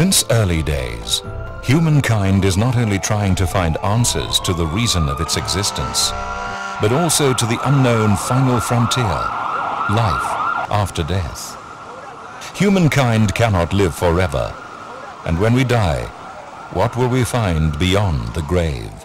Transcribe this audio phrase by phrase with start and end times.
[0.00, 1.22] Since early days,
[1.62, 6.08] humankind is not only trying to find answers to the reason of its existence,
[6.80, 10.30] but also to the unknown final frontier, life
[10.70, 11.54] after death.
[12.56, 14.56] Humankind cannot live forever,
[15.26, 16.06] and when we die,
[16.72, 19.04] what will we find beyond the grave?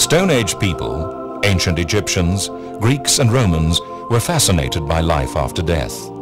[0.00, 2.48] Stone Age people, ancient Egyptians,
[2.80, 3.78] Greeks and Romans
[4.08, 6.17] were fascinated by life after death.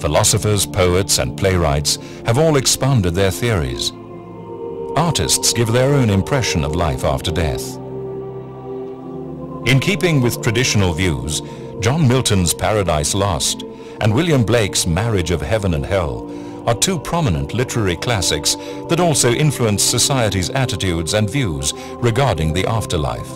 [0.00, 3.92] Philosophers, poets and playwrights have all expanded their theories.
[4.96, 7.76] Artists give their own impression of life after death.
[9.66, 11.42] In keeping with traditional views,
[11.80, 13.62] John Milton's Paradise Lost
[14.00, 16.30] and William Blake's Marriage of Heaven and Hell
[16.66, 18.56] are two prominent literary classics
[18.88, 23.30] that also influence society's attitudes and views regarding the afterlife.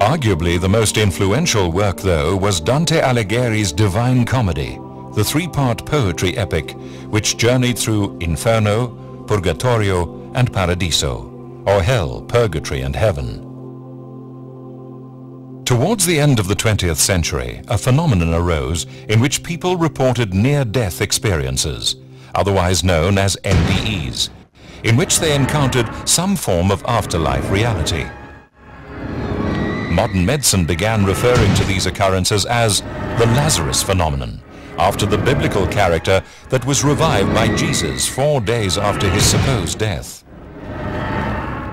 [0.00, 4.78] Arguably the most influential work, though, was Dante Alighieri's Divine Comedy,
[5.14, 6.72] the three-part poetry epic
[7.08, 13.44] which journeyed through Inferno, Purgatorio and Paradiso, or Hell, Purgatory and Heaven.
[15.64, 21.02] Towards the end of the 20th century, a phenomenon arose in which people reported near-death
[21.02, 21.96] experiences,
[22.34, 24.30] otherwise known as NDEs,
[24.84, 28.06] in which they encountered some form of afterlife reality.
[29.92, 34.40] Modern medicine began referring to these occurrences as the Lazarus phenomenon,
[34.78, 40.24] after the biblical character that was revived by Jesus four days after his supposed death.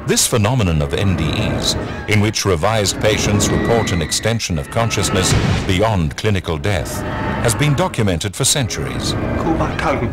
[0.07, 5.33] This phenomenon of NDEs, in which revised patients report an extension of consciousness
[5.65, 7.01] beyond clinical death,
[7.41, 9.13] has been documented for centuries.
[9.39, 10.09] Cool my tongue.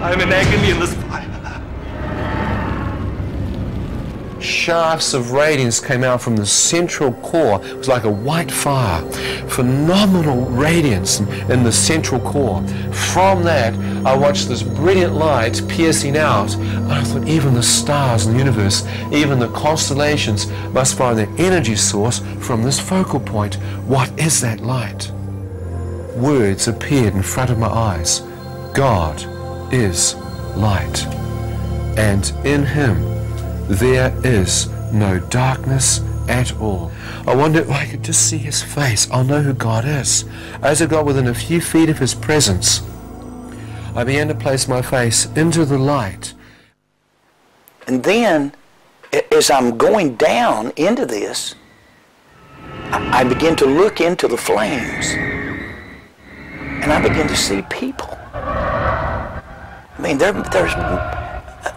[0.00, 1.33] I am in agony in this fire.
[4.44, 7.64] Shafts of radiance came out from the central core.
[7.64, 9.02] It was like a white fire.
[9.48, 12.62] Phenomenal radiance in, the central core.
[12.92, 13.74] From that,
[14.06, 16.54] I watched this brilliant light piercing out.
[16.56, 21.32] And I thought even the stars in the universe, even the constellations must find their
[21.38, 23.54] energy source from this focal point.
[23.86, 25.10] What is that light?
[26.16, 28.20] Words appeared in front of my eyes.
[28.74, 29.24] God
[29.72, 30.14] is
[30.56, 31.06] light.
[31.96, 33.13] And in him
[33.68, 36.92] there is no darkness at all.
[37.26, 39.10] I wonder if I could just see his face.
[39.10, 40.24] I'll know who God is.
[40.62, 42.82] As I got within a few feet of his presence,
[43.94, 46.34] I began to place my face into the light.
[47.86, 48.52] And then,
[49.30, 51.54] as I'm going down into this,
[52.90, 55.12] I begin to look into the flames.
[56.82, 58.18] And I begin to see people.
[58.34, 59.42] I
[59.98, 60.74] mean, there, there's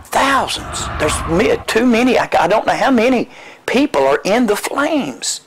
[0.07, 0.87] thousands.
[0.99, 2.17] There's too many.
[2.17, 3.29] I, don't know how many
[3.65, 5.41] people are in the flames.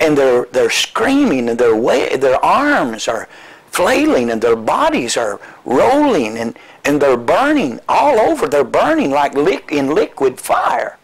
[0.00, 3.28] And they're, they're screaming and their, way, their arms are
[3.70, 8.46] flailing and their bodies are rolling and, and they're burning all over.
[8.48, 10.98] They're burning like li in liquid fire.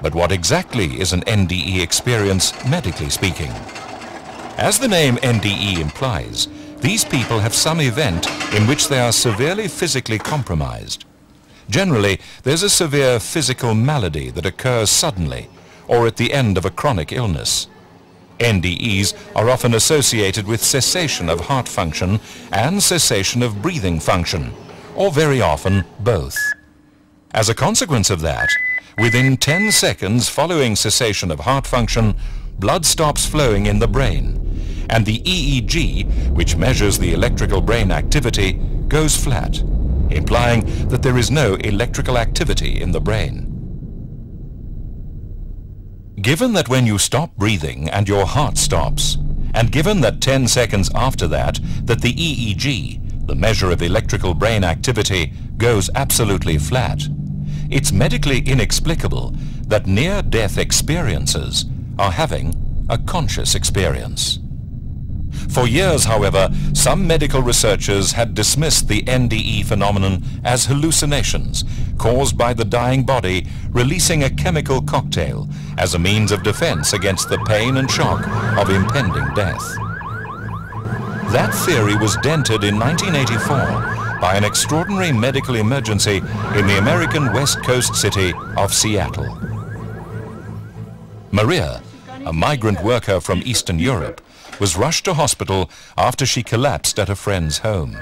[0.00, 3.52] But what exactly is an NDE experience, medically speaking?
[4.58, 6.48] As the name NDE implies,
[6.82, 11.04] these people have some event in which they are severely physically compromised.
[11.70, 15.48] Generally, there's a severe physical malady that occurs suddenly
[15.86, 17.68] or at the end of a chronic illness.
[18.38, 22.18] NDEs are often associated with cessation of heart function
[22.50, 24.52] and cessation of breathing function,
[24.96, 26.36] or very often both.
[27.32, 28.48] As a consequence of that,
[28.98, 32.16] within 10 seconds following cessation of heart function,
[32.58, 34.41] blood stops flowing in the brain
[34.92, 38.52] and the EEG, which measures the electrical brain activity,
[38.88, 39.58] goes flat,
[40.10, 43.48] implying that there is no electrical activity in the brain.
[46.20, 49.16] Given that when you stop breathing and your heart stops,
[49.54, 54.62] and given that 10 seconds after that, that the EEG, the measure of electrical brain
[54.62, 57.02] activity, goes absolutely flat,
[57.70, 59.34] it's medically inexplicable
[59.68, 61.64] that near-death experiences
[61.98, 62.54] are having
[62.90, 64.38] a conscious experience.
[65.50, 71.64] For years, however, some medical researchers had dismissed the NDE phenomenon as hallucinations
[71.98, 75.48] caused by the dying body releasing a chemical cocktail
[75.78, 78.26] as a means of defense against the pain and shock
[78.58, 79.62] of impending death.
[81.32, 86.18] That theory was dented in 1984 by an extraordinary medical emergency
[86.56, 89.38] in the American west coast city of Seattle.
[91.30, 91.82] Maria,
[92.26, 94.20] a migrant worker from Eastern Europe,
[94.60, 97.96] was rushed to hospital after she collapsed at a friend's home.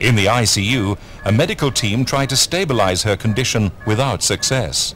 [0.00, 4.94] In the ICU, a medical team tried to stabilize her condition without success.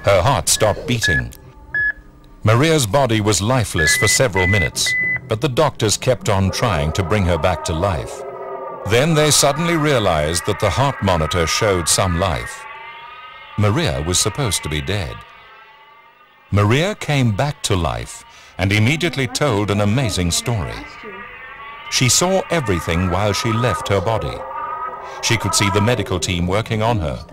[0.00, 1.32] Her heart stopped beating.
[2.44, 4.92] Maria's body was lifeless for several minutes,
[5.28, 8.22] but the doctors kept on trying to bring her back to life.
[8.90, 12.64] Then they suddenly realized that the heart monitor showed some life.
[13.58, 15.14] Maria was supposed to be dead.
[16.50, 18.24] Maria came back to life
[18.62, 20.72] and immediately told an amazing story.
[21.90, 24.38] She saw everything while she left her body.
[25.20, 27.26] She could see the medical team working on her.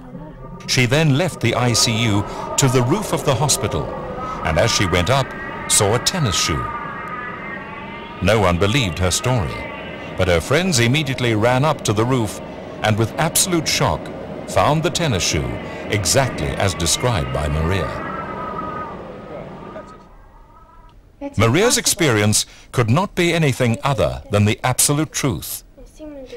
[0.66, 3.86] She then left the ICU to the roof of the hospital
[4.44, 5.28] and as she went up,
[5.70, 6.66] saw a tennis shoe.
[8.24, 9.54] No one believed her story,
[10.18, 12.42] but her friends immediately ran up to the roof
[12.82, 14.02] and with absolute shock
[14.50, 15.48] found the tennis shoe
[15.92, 18.09] exactly as described by Maria.
[21.38, 25.64] Maria's experience could not be anything other than the absolute truth.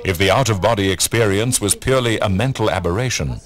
[0.05, 3.41] If the out-of-body experience was purely a mental aberration,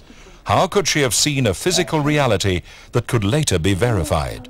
[0.44, 2.62] how could she have seen a physical reality
[2.92, 4.48] that could later be verified?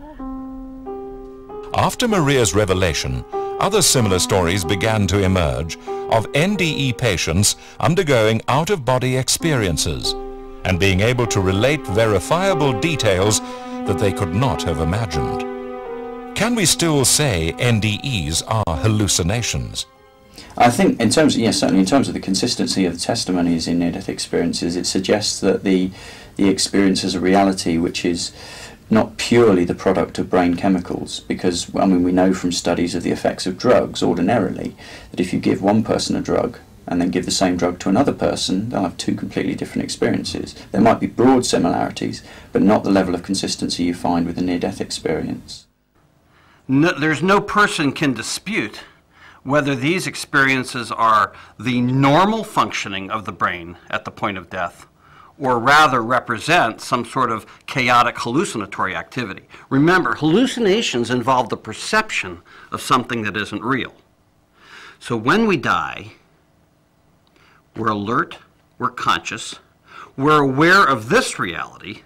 [1.75, 3.25] After Maria's revelation,
[3.60, 5.76] other similar stories began to emerge
[6.10, 10.12] of NDE patients undergoing out-of-body experiences
[10.64, 13.40] and being able to relate verifiable details
[13.87, 15.56] that they could not have imagined.
[16.37, 19.87] Can we still say NDEs are hallucinations?
[20.59, 23.67] I think in terms, of, yes, certainly in terms of the consistency of the testimonies
[23.67, 25.91] in near-death experiences, it suggests that the
[26.37, 28.33] the experience is a reality which is
[28.91, 33.03] not purely the product of brain chemicals, because I mean we know from studies of
[33.03, 34.77] the effects of drugs ordinarily
[35.12, 37.88] that if you give one person a drug and then give the same drug to
[37.88, 40.55] another person, they'll have two completely different experiences.
[40.71, 42.23] There might be broad similarities,
[42.53, 45.65] but not the level of consistency you find with a near-death experience
[46.68, 48.80] no, there's no person can dispute
[49.42, 54.86] whether these experiences are the normal functioning of the brain at the point of death
[55.38, 59.42] or rather represent some sort of chaotic hallucinatory activity.
[59.68, 62.40] Remember, hallucinations involve the perception
[62.72, 63.94] of something that isn't real.
[64.98, 66.12] So when we die,
[67.76, 68.38] we're alert,
[68.78, 69.56] we're conscious,
[70.16, 72.02] we're aware of this reality,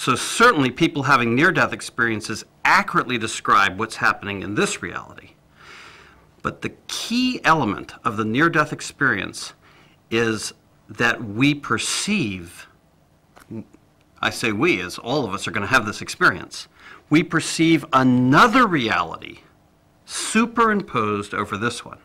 [0.00, 5.32] so certainly people having near-death experiences accurately describe what's happening in this reality.
[6.40, 9.52] But the key element of the near-death experience
[10.10, 10.54] is
[10.88, 12.66] that we perceive,
[14.22, 16.66] I say we, as all of us are going to have this experience,
[17.10, 19.40] we perceive another reality
[20.06, 21.98] superimposed over this one.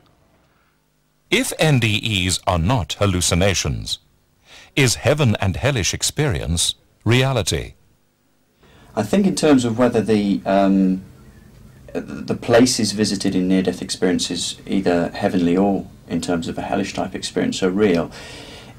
[1.32, 4.00] If NDEs are not hallucinations,
[4.76, 6.76] is heaven and hellish experience
[7.06, 7.76] reality?
[8.98, 11.04] I think in terms of whether the um,
[11.94, 17.14] the places visited in near-death experiences, either heavenly or in terms of a hellish type
[17.14, 18.12] experience, are real,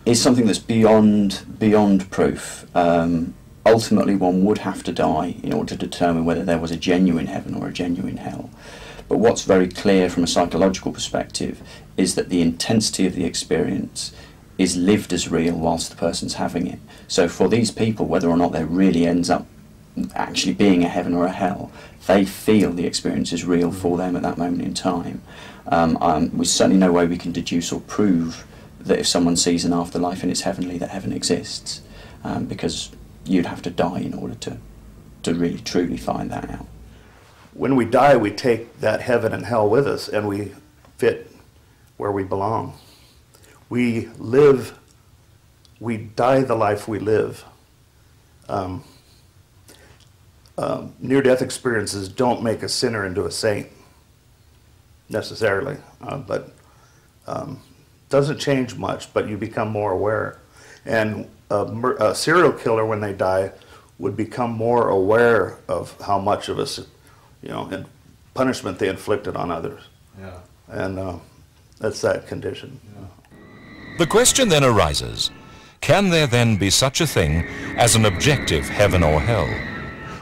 [0.07, 2.67] is something that's beyond beyond proof.
[2.75, 3.35] Um,
[3.67, 7.27] ultimately, one would have to die in order to determine whether there was a genuine
[7.27, 8.49] heaven or a genuine hell.
[9.09, 11.61] But what's very clear from a psychological perspective
[11.97, 14.13] is that the intensity of the experience
[14.59, 16.79] is lived as real whilst the person's having it.
[17.07, 19.47] So for these people, whether or not there really ends up
[20.15, 21.71] actually being a heaven or a hell,
[22.07, 25.23] they feel the experience is real for them at that moment in time.
[25.69, 28.47] Um, um, there's certainly no way we can deduce or prove
[28.81, 31.83] that if someone sees an afterlife and it's heavenly, that heaven exists,
[32.23, 32.91] um, because
[33.25, 34.59] you'd have to die in order to,
[35.25, 36.67] to really truly find that out.
[37.53, 40.53] When we die, we take that heaven and hell with us, and we
[40.99, 41.31] fit
[41.97, 42.79] where we belong.
[43.69, 44.79] We live,
[45.81, 47.45] we die the life we live.
[48.49, 48.85] Um,
[50.59, 53.69] um, near-death experiences don't make a sinner into a saint
[55.09, 56.51] necessarily, uh, but
[57.27, 57.61] um,
[58.09, 59.13] doesn't change much.
[59.13, 60.41] But you become more aware,
[60.85, 61.65] and a,
[62.01, 63.53] a, serial killer when they die
[63.99, 66.79] would become more aware of how much of us,
[67.43, 67.85] you know,
[68.35, 69.83] punishment they inflicted on others.
[70.19, 70.39] Yeah.
[70.69, 71.19] And uh,
[71.79, 72.81] that's that condition.
[72.99, 73.39] Yeah.
[73.99, 75.31] The question then arises:
[75.83, 77.47] Can there then be such a thing
[77.77, 79.49] as an objective heaven or hell?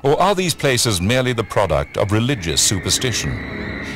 [0.04, 3.32] Or are these places merely the product of religious superstition?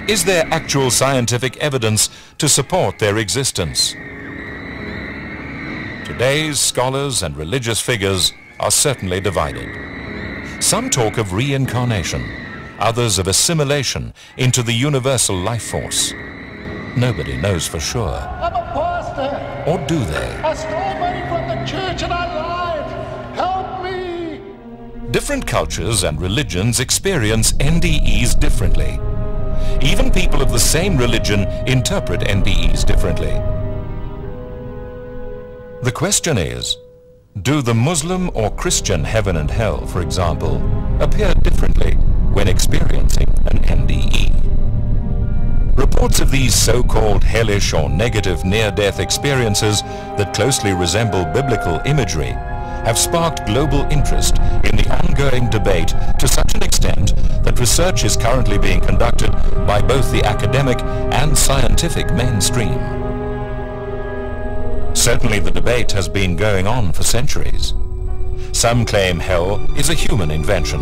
[0.08, 3.92] Is there actual scientific evidence to support their existence?
[6.06, 9.68] Today's scholars and religious figures are certainly divided.
[10.62, 12.24] Some talk of reincarnation,
[12.78, 16.14] others of assimilation into the universal life force.
[16.96, 18.08] Nobody knows for sure.
[18.08, 19.70] I'm a pastor.
[19.70, 20.28] Or do they?
[20.42, 22.27] I stole money from the church and I
[25.10, 29.00] Different cultures and religions experience NDEs differently.
[29.80, 33.32] Even people of the same religion interpret NDEs differently.
[35.82, 36.76] The question is,
[37.40, 40.56] do the Muslim or Christian heaven and hell, for example,
[41.00, 41.94] appear differently
[42.34, 44.28] when experiencing an NDE?
[45.78, 49.80] Reports of these so-called hellish or negative near-death experiences
[50.18, 52.36] that closely resemble biblical imagery
[52.84, 58.16] have sparked global interest in the ongoing debate to such an extent that research is
[58.16, 59.32] currently being conducted
[59.66, 60.80] by both the academic
[61.12, 62.78] and scientific mainstream.
[64.94, 67.74] Certainly the debate has been going on for centuries.
[68.52, 70.80] Some claim hell is a human invention.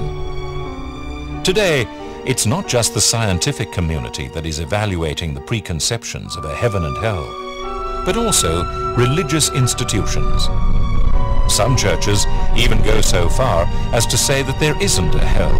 [1.42, 1.86] Today,
[2.26, 6.96] it's not just the scientific community that is evaluating the preconceptions of a heaven and
[6.98, 7.24] hell,
[8.04, 8.64] but also
[8.96, 10.48] religious institutions.
[11.48, 12.26] Some churches
[12.56, 15.58] even go so far as to say that there isn't a hell,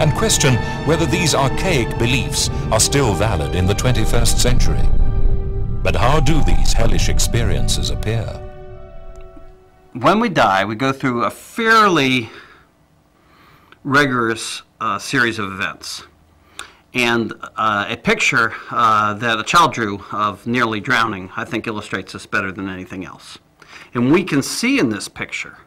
[0.00, 0.54] and question
[0.86, 4.88] whether these archaic beliefs are still valid in the 21st century.
[5.82, 8.24] But how do these hellish experiences appear?
[9.92, 12.30] When we die, we go through a fairly
[13.84, 16.04] rigorous uh, series of events.
[16.94, 22.12] And uh, a picture uh, that a child drew of nearly drowning, I think, illustrates
[22.12, 23.38] this better than anything else.
[23.94, 25.58] And we can see in this picture,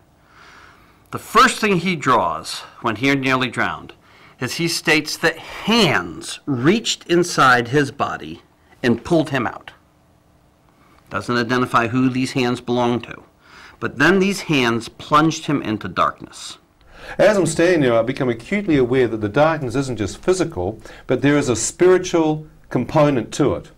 [1.11, 3.93] the first thing he draws when he nearly drowned
[4.39, 8.41] is he states that hands reached inside his body
[8.83, 9.71] and pulled him out.
[11.09, 13.23] Doesn't identify who these hands belong to.
[13.79, 16.57] But then these hands plunged him into darkness.
[17.17, 21.21] As I'm standing there, I become acutely aware that the darkness isn't just physical, but
[21.21, 23.71] there is a spiritual component to it.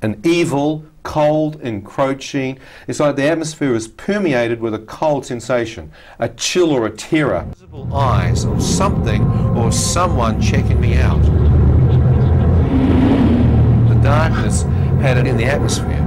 [0.00, 2.58] An evil, cold, encroaching.
[2.86, 5.90] It's like the atmosphere is permeated with a cold sensation,
[6.20, 7.46] a chill or a terror.
[7.50, 9.24] Visible eyes of something
[9.56, 11.20] or someone checking me out.
[13.88, 14.62] The darkness
[15.02, 15.97] had it in the atmosphere.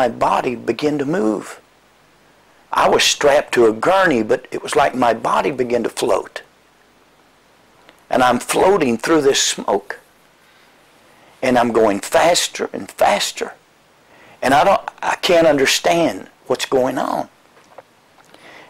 [0.00, 1.60] My body begin to move.
[2.72, 6.40] I was strapped to a gurney, but it was like my body began to float.
[8.08, 10.00] And I'm floating through this smoke.
[11.42, 13.52] And I'm going faster and faster.
[14.40, 17.28] And I don't I can't understand what's going on.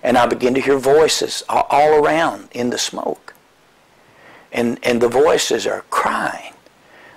[0.03, 3.35] And I begin to hear voices all around in the smoke.
[4.51, 6.55] And and the voices are crying.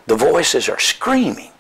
[0.06, 1.53] The voices are screaming.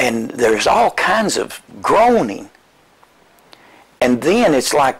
[0.00, 2.48] And there's all kinds of groaning.
[4.00, 4.98] And then it's like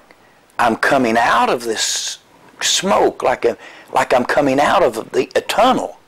[0.59, 2.19] I'm coming out of this
[2.61, 3.57] smoke, like a,
[3.95, 5.99] like I'm coming out of the a tunnel.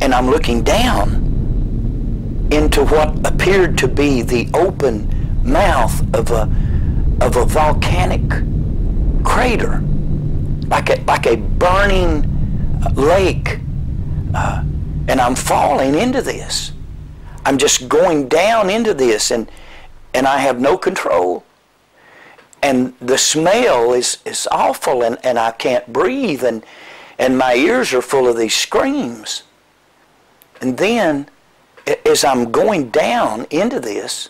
[0.00, 6.50] And I'm looking down into what appeared to be the open mouth of a
[7.20, 8.26] of a volcanic
[9.24, 9.82] crater,
[10.68, 12.24] like a like a burning
[12.94, 13.58] lake,
[14.34, 14.62] uh,
[15.06, 16.72] and I'm falling into this.
[17.44, 19.50] I'm just going down into this, and
[20.14, 21.44] and I have no control.
[22.62, 26.64] And the smell is, is awful, and, and I can't breathe, and
[27.18, 29.42] and my ears are full of these screams.
[30.60, 31.28] And then,
[32.04, 34.28] as I'm going down into this,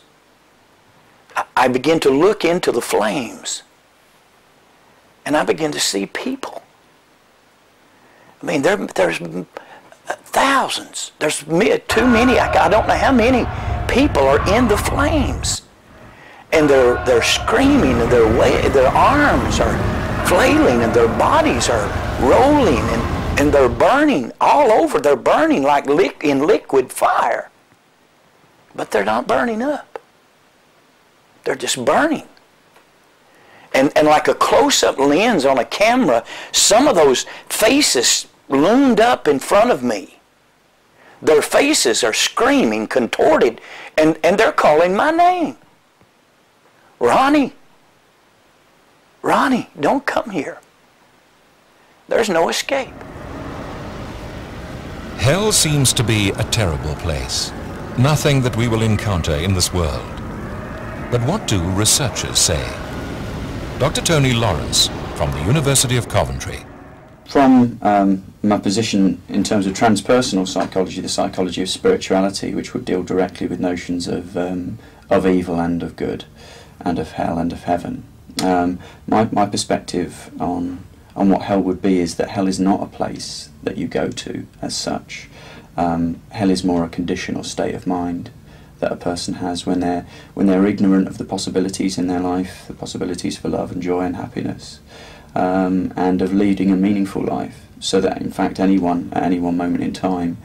[1.57, 3.63] I- begin to look into the flames,
[5.25, 6.63] and I begin to see people.
[8.43, 9.21] I mean, there, there's
[10.25, 11.13] thousands.
[11.19, 12.39] There's too many.
[12.39, 13.47] I, don't know how many
[13.93, 15.63] people are in the flames,
[16.53, 21.87] and they're they're screaming, and their way, their arms are flailing, and their bodies are
[22.21, 25.01] rolling, and, and they're burning all over.
[25.01, 27.51] They're burning like lick, in liquid fire,
[28.75, 30.01] but they're not burning up.
[31.45, 32.27] They're just burning.
[33.73, 39.27] And, and like a close-up lens on a camera, some of those faces loomed up
[39.27, 40.19] in front of me.
[41.23, 43.61] Their faces are screaming, contorted,
[43.97, 45.57] and, and they're calling my name.
[46.99, 47.55] Ronnie,
[49.23, 50.59] Ronnie, don't come here.
[52.09, 52.95] There's no escape.
[55.19, 57.53] Hell seems to be a terrible place.
[57.99, 60.17] Nothing that we will encounter in this world.
[61.11, 62.65] But what do researchers say?
[63.79, 64.01] Dr.
[64.01, 66.65] Tony Lawrence from the University of Coventry.
[67.31, 72.85] From um, my position in terms of transpersonal psychology, the psychology of spirituality, which would
[72.85, 76.25] deal directly with notions of um, of evil and of good,
[76.81, 78.03] and of hell and of heaven.
[78.43, 80.83] Um, my my perspective on
[81.15, 84.11] on what hell would be is that hell is not a place that you go
[84.11, 85.29] to as such.
[85.77, 88.31] Um, hell is more a condition or state of mind
[88.81, 92.65] that a person has when they're when they're ignorant of the possibilities in their life,
[92.67, 94.81] the possibilities for love and joy and happiness,
[95.35, 97.67] um, and of leading a meaningful life.
[97.79, 100.37] So that in fact anyone at any one moment in time,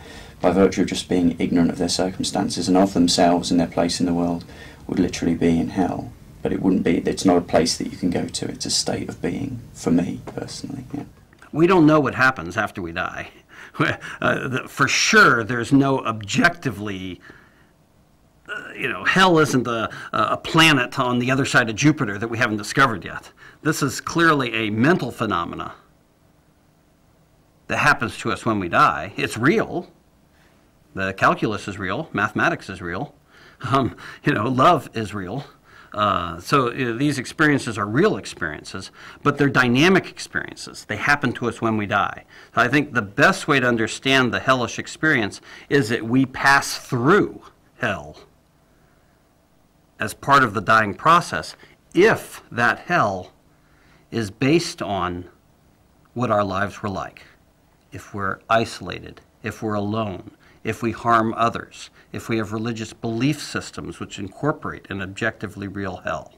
[0.42, 4.00] by virtue of just being ignorant of their circumstances and of themselves and their place
[4.00, 4.46] in the world,
[4.88, 6.12] would literally be in hell.
[6.42, 6.98] But it wouldn't be.
[7.00, 8.48] It's not a place that you can go to.
[8.48, 10.86] It's a state of being for me personally.
[10.94, 11.06] Yeah.
[11.52, 13.30] We don't know what happens after we die.
[14.22, 17.20] Uh, for sure, there's no objectively
[18.48, 22.28] uh, you know, hell isn't a, a planet on the other side of Jupiter that
[22.28, 23.32] we haven't discovered yet.
[23.66, 25.74] This is clearly a mental phenomena
[27.66, 29.12] that happens to us when we die.
[29.18, 29.92] It's real.
[30.94, 32.08] The calculus is real.
[32.14, 33.16] Mathematics is real.
[33.72, 35.46] Um, you know, love is real.
[35.94, 38.92] Uh, so you know, these experiences are real experiences,
[39.24, 40.86] but they're dynamic experiences.
[40.86, 42.26] They happen to us when we die.
[42.54, 46.78] So I think the best way to understand the hellish experience is that we pass
[46.78, 47.42] through
[47.80, 48.18] hell
[50.00, 51.56] as part of the dying process
[51.96, 53.32] if that hell
[54.16, 55.26] is based on
[56.14, 57.24] what our lives were like.
[57.92, 60.32] If we're isolated, if we're alone,
[60.64, 65.98] if we harm others, if we have religious belief systems which incorporate an objectively real
[65.98, 66.34] hell,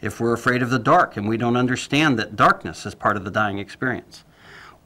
[0.00, 3.22] if we're afraid of the dark and we don't understand that darkness is part of
[3.22, 4.24] the dying experience.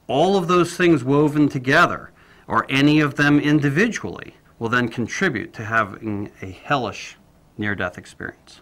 [0.05, 2.11] All of those things woven together,
[2.47, 7.17] or any of them individually, will then contribute to having a hellish
[7.57, 8.61] near-death experience.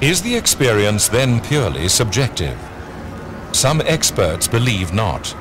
[0.00, 2.58] Is the experience then purely subjective?
[3.52, 5.34] Some experts believe not.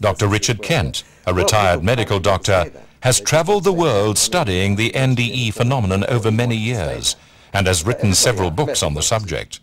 [0.00, 0.26] Dr.
[0.26, 6.30] Richard Kent, a retired medical doctor, has traveled the world studying the NDE phenomenon over
[6.30, 7.16] many years
[7.52, 9.60] and has written several books on the subject.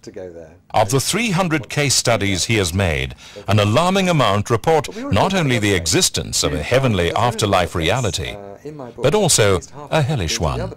[0.72, 3.16] Of the 300 case studies he has made,
[3.48, 8.36] an alarming amount report not only the existence of a heavenly afterlife reality,
[8.96, 9.60] but also
[9.90, 10.72] a hellish one.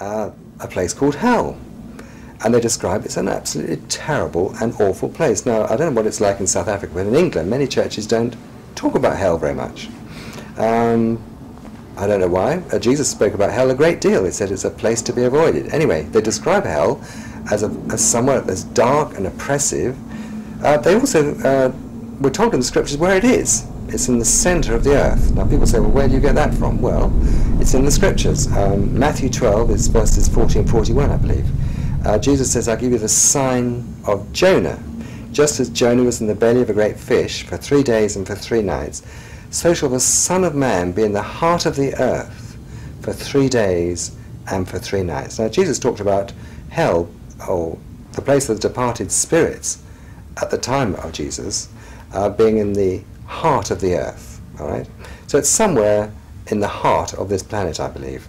[0.00, 1.58] Uh, a place called hell.
[2.42, 5.44] And they describe it's an absolutely terrible and awful place.
[5.44, 8.06] Now, I don't know what it's like in South Africa, but in England, many churches
[8.06, 8.34] don't
[8.74, 9.88] talk about hell very much.
[10.56, 11.22] Um,
[11.98, 12.62] I don't know why.
[12.72, 14.24] Uh, Jesus spoke about hell a great deal.
[14.24, 15.68] He said it's a place to be avoided.
[15.74, 17.02] Anyway, they describe hell
[17.50, 19.94] as, a, as somewhere as dark and oppressive.
[20.64, 21.72] Uh, they also uh,
[22.20, 23.66] were told in the scriptures where it is.
[23.92, 25.32] It's in the center of the earth.
[25.34, 26.80] Now people say, well, where do you get that from?
[26.80, 27.12] Well,
[27.60, 28.46] it's in the scriptures.
[28.46, 32.06] Um, Matthew 12 is verses 40 and 41, I believe.
[32.06, 34.80] Uh, Jesus says, I'll give you the sign of Jonah.
[35.32, 38.26] Just as Jonah was in the belly of a great fish for three days and
[38.26, 39.02] for three nights,
[39.50, 42.56] so shall the Son of Man be in the heart of the earth
[43.00, 45.38] for three days and for three nights.
[45.38, 46.32] Now Jesus talked about
[46.70, 47.08] hell,
[47.48, 47.76] or
[48.12, 49.82] the place of the departed spirits,
[50.40, 51.68] at the time of Jesus,
[52.12, 54.40] uh, being in the heart of the earth.
[54.58, 54.88] All right,
[55.26, 56.12] so it's somewhere
[56.48, 58.28] in the heart of this planet, I believe.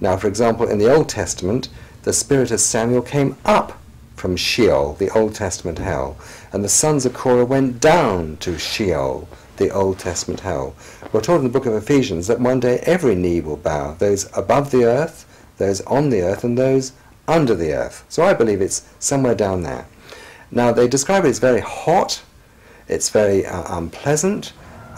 [0.00, 1.68] Now, for example, in the Old Testament,
[2.02, 3.78] the spirit of Samuel came up
[4.16, 6.18] from Sheol, the Old Testament hell,
[6.52, 10.74] and the sons of Korah went down to Sheol, the Old Testament hell.
[11.12, 14.28] We're told in the book of Ephesians that one day every knee will bow, those
[14.36, 15.26] above the earth,
[15.58, 16.92] those on the earth, and those
[17.28, 18.04] under the earth.
[18.08, 19.86] So I believe it's somewhere down there.
[20.50, 22.22] Now they describe it as very hot,
[22.90, 24.52] it's very uh, unpleasant.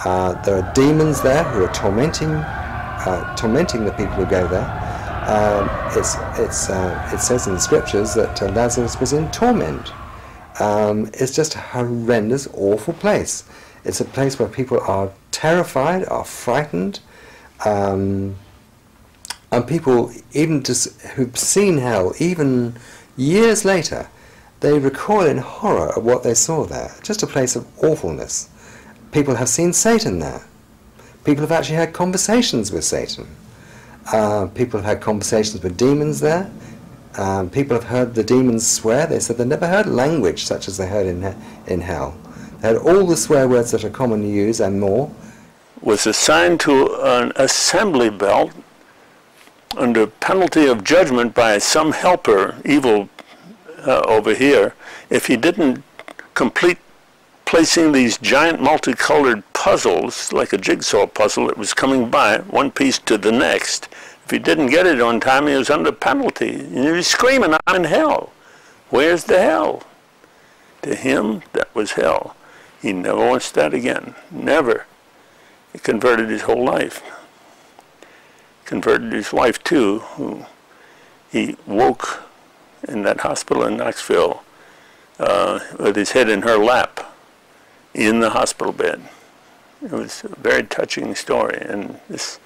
[0.05, 4.67] Uh, there are demons there who are tormenting, uh, tormenting the people who go there.
[5.27, 9.93] Um, it's, it's, uh, it says in the scriptures that uh, Lazarus was in torment.
[10.59, 13.45] Um, it's just a horrendous, awful place.
[13.85, 17.01] It's a place where people are terrified, are frightened,
[17.65, 18.37] um,
[19.53, 22.77] and people, even just who've seen hell, even
[23.17, 24.09] years later,
[24.62, 26.94] they recoil in horror at what they saw there.
[27.03, 28.48] Just a place of awfulness.
[29.11, 30.42] People have seen Satan there.
[31.25, 33.27] People have actually had conversations with Satan.
[34.12, 36.51] Uh, people have had conversations with demons there.
[37.16, 39.07] Um, people have heard the demons swear.
[39.07, 42.16] They said they never heard language such as they heard in, in hell.
[42.61, 45.12] They had all the swear words that are commonly used and more.
[45.81, 48.53] Was assigned to an assembly belt
[49.77, 53.09] under penalty of judgment by some helper, evil
[53.87, 54.75] uh, over here,
[55.11, 55.83] if he didn't
[56.35, 56.79] complete
[57.53, 62.99] placing these giant multicolored puzzles, like a jigsaw puzzle that was coming by, one piece
[62.99, 63.88] to the next.
[64.25, 66.55] If he didn't get it on time, he was under penalty.
[66.55, 68.33] And he was screaming, I'm in hell.
[68.88, 69.83] Where's the hell?
[70.83, 72.37] To him, that was hell.
[72.81, 74.14] He never wants that again.
[74.31, 74.87] Never.
[75.73, 77.03] He converted his whole life.
[78.64, 80.47] Converted his wife too, who
[81.31, 82.23] he woke
[82.88, 84.42] in that hospital in Knoxville
[85.18, 87.14] uh, with his head in her lap
[87.95, 89.03] in the hospital bed.
[89.83, 92.38] It was a very touching story, and it's,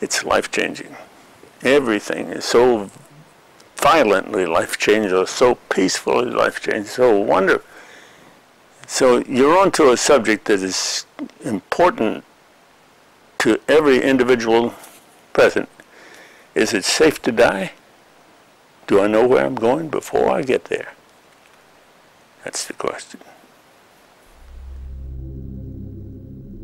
[0.00, 0.96] it's life changing.
[1.62, 2.90] Everything is so
[3.76, 7.66] violently life changing, or so peacefully life changing, so wonderful.
[8.86, 11.06] So you're onto a subject that is
[11.44, 12.24] important
[13.38, 14.74] to every individual
[15.32, 15.68] present.
[16.54, 17.72] Is it safe to die?
[18.86, 20.94] Do I know where I'm going before I get there?
[22.44, 23.20] That's the question.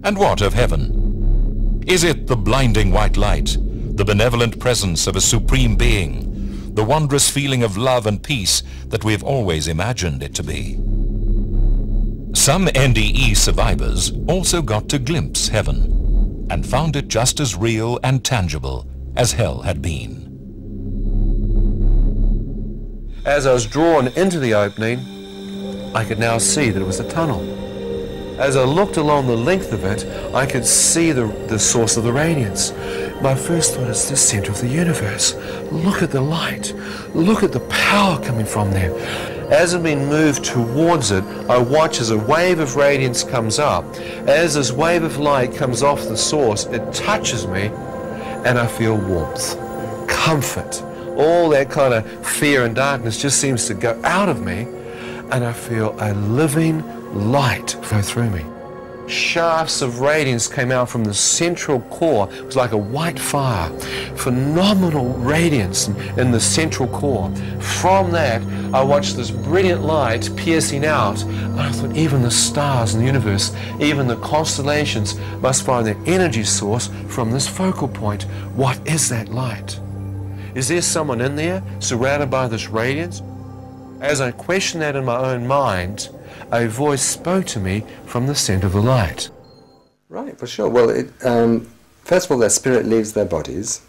[0.04, 1.82] And what of heaven?
[1.86, 7.28] Is it the blinding white light, the benevolent presence of a supreme being, the wondrous
[7.28, 10.74] feeling of love and peace that we've always imagined it to be?
[12.34, 18.24] Some NDE survivors also got to glimpse heaven and found it just as real and
[18.24, 20.21] tangible as hell had been.
[23.24, 27.08] As I was drawn into the opening, I could now see that it was a
[27.08, 27.40] tunnel.
[28.40, 30.04] As I looked along the length of it,
[30.34, 32.72] I could see the, the source of the radiance.
[33.22, 35.36] My first thought is the center of the universe.
[35.70, 36.74] Look at the light.
[37.14, 38.92] Look at the power coming from there.
[39.52, 43.84] As I've been moved towards it, I watch as a wave of radiance comes up.
[44.26, 47.70] As this wave of light comes off the source, it touches me
[48.44, 49.56] and I feel warmth,
[50.08, 50.82] comfort.
[51.22, 54.66] All that kind of fear and darkness just seems to go out of me
[55.30, 56.82] and I feel a living
[57.14, 58.44] light flow through me.
[59.06, 62.28] Shafts of radiance came out from the central core.
[62.32, 63.70] It was like a white fire.
[64.16, 67.32] Phenomenal radiance in, the central core.
[67.60, 68.42] From that,
[68.74, 71.22] I watched this brilliant light piercing out.
[71.22, 75.98] And I thought even the stars in the universe, even the constellations must find their
[76.06, 78.24] energy source from this focal point.
[78.56, 79.78] What is that light?
[80.54, 83.22] Is there someone in there surrounded by this radiance?
[84.00, 86.10] As I questioned that in my own mind,
[86.50, 89.30] a voice spoke to me from the center of the light.
[90.10, 90.68] Right, for sure.
[90.68, 91.70] Well, it, um,
[92.04, 93.80] first of all, their spirit leaves their bodies,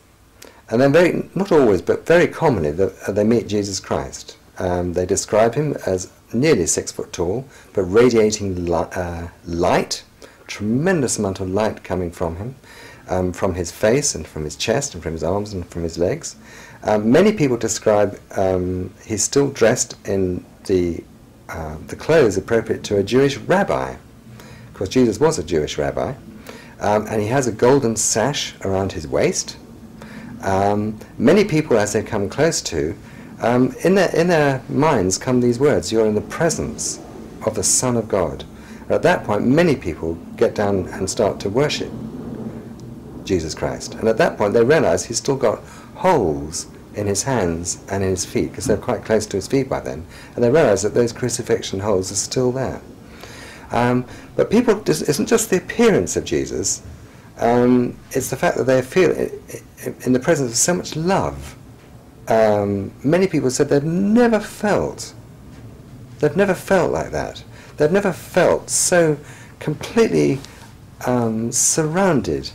[0.69, 4.37] and then very, not always, but very commonly, the, uh, they meet Jesus Christ.
[4.57, 10.03] Um, they describe him as nearly six foot tall, but radiating li- uh, light,
[10.47, 12.55] tremendous amount of light coming from him,
[13.09, 15.97] um, from his face and from his chest and from his arms and from his
[15.97, 16.35] legs.
[16.83, 21.03] Um, many people describe um, he's still dressed in the,
[21.49, 23.95] uh, the clothes appropriate to a Jewish rabbi.
[24.39, 26.13] Of course, Jesus was a Jewish rabbi.
[26.79, 29.57] Um, and he has a golden sash around his waist.
[30.41, 32.95] Um, many people, as they come close to,
[33.39, 36.99] um, in, their, in their minds come these words, you're in the presence
[37.45, 38.43] of the Son of God.
[38.89, 41.91] At that point, many people get down and start to worship
[43.25, 43.95] Jesus Christ.
[43.95, 45.59] And at that point, they realize he's still got
[45.95, 49.67] holes in his hands and in his feet, because they're quite close to his feet
[49.67, 50.05] by then,
[50.35, 52.81] and they realize that those crucifixion holes are still there.
[53.71, 54.05] Um,
[54.35, 56.83] but people, it isn't just the appearance of Jesus,
[57.39, 59.11] um, it's the fact that they feel
[60.05, 61.55] in the presence of so much love.
[62.27, 65.13] Um, many people said they've never felt,
[66.19, 67.43] they've never felt like that.
[67.77, 69.17] They've never felt so
[69.57, 70.39] completely
[71.07, 72.51] um, surrounded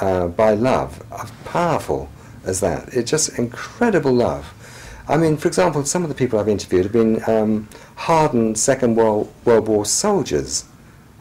[0.00, 1.02] uh, by love,
[1.44, 2.08] powerful
[2.44, 2.88] as that.
[2.94, 4.54] It's just incredible love.
[5.08, 8.96] I mean, for example, some of the people I've interviewed have been um, hardened Second
[8.96, 10.64] World, World War soldiers.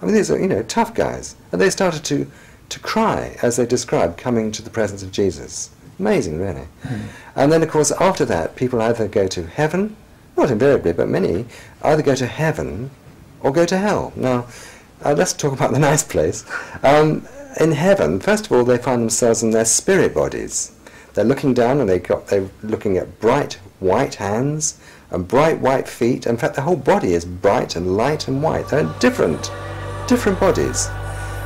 [0.02, 1.36] I mean, these are, you know, tough guys.
[1.52, 2.30] And they started to,
[2.70, 5.72] to cry as they described coming to the presence of Jesus.
[5.98, 6.68] Amazing, really.
[6.84, 7.02] Mm.
[7.36, 9.96] And then, of course, after that, people either go to heaven,
[10.38, 11.46] not invariably, but many,
[11.82, 12.92] either go to heaven
[13.42, 14.14] or go to hell.
[14.16, 14.46] Now,
[15.04, 16.46] uh, let's talk about the nice place.
[16.84, 17.28] Um,
[17.60, 20.72] in heaven, first of all, they find themselves in their spirit bodies.
[21.14, 25.88] They're looking down and they got, they're looking at bright white hands and bright white
[25.88, 26.28] feet.
[26.28, 28.68] In fact, the whole body is bright and light and white.
[28.70, 29.52] They're different,
[30.08, 30.88] different bodies.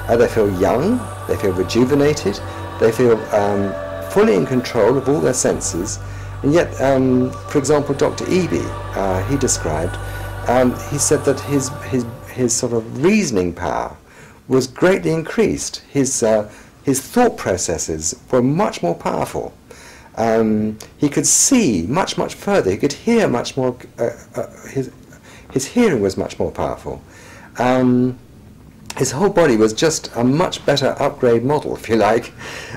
[0.08, 2.40] Uh, they feel young, they feel rejuvenated,
[2.80, 3.74] they feel um,
[4.12, 6.00] fully in control of all their senses.
[6.42, 8.26] And yet, um, for example, Dr.
[8.26, 8.66] Eby,
[8.98, 9.96] uh, he described,
[10.50, 13.96] um, he said that his, his, his sort of reasoning power
[14.48, 15.78] was greatly increased.
[15.90, 16.52] His, uh,
[16.84, 19.54] his thought processes were much more powerful.
[20.16, 22.72] Um, he could see much, much further.
[22.72, 23.76] He could hear much more.
[23.98, 24.92] Uh, uh, his,
[25.52, 27.02] his hearing was much more powerful.
[27.58, 28.18] Um,
[28.98, 32.32] his whole body was just a much better upgrade model, if you like.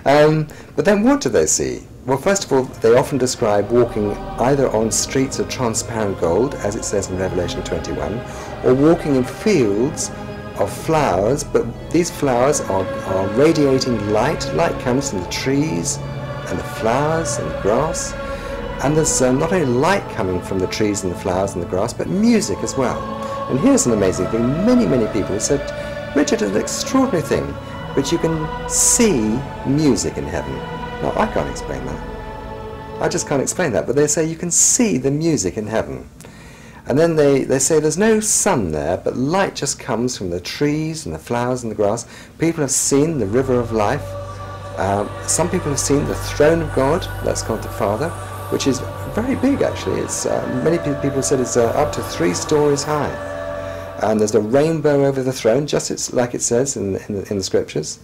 [0.04, 1.82] Um, but then what do they see?
[2.06, 6.76] Well, first of all, they often describe walking either on streets of transparent gold, as
[6.76, 8.20] it says in Revelation 21,
[8.62, 10.12] or walking in fields
[10.58, 14.52] of flowers, but these flowers are, are radiating light.
[14.54, 15.98] Light comes from the trees
[16.48, 18.12] and the flowers and the grass.
[18.82, 21.68] And there's uh, not only light coming from the trees and the flowers and the
[21.68, 23.00] grass, but music as well.
[23.50, 24.46] And here's an amazing thing.
[24.66, 25.60] Many, many people said,
[26.14, 27.54] Richard, an extraordinary thing,
[27.94, 30.54] but you can see music in heaven.
[31.02, 33.02] Now, I can't explain that.
[33.02, 36.08] I just can't explain that, but they say you can see the music in heaven.
[36.88, 40.40] And then they, they say there's no sun there, but light just comes from the
[40.40, 42.06] trees and the flowers and the grass.
[42.38, 44.06] People have seen the river of life.
[44.78, 48.10] Um, some people have seen the throne of God, that's God the Father,
[48.50, 48.80] which is
[49.14, 50.00] very big actually.
[50.00, 53.14] It's, uh, many people said it's uh, up to three stories high.
[54.02, 57.38] And there's a rainbow over the throne, just like it says in, in, the, in
[57.38, 57.98] the scriptures.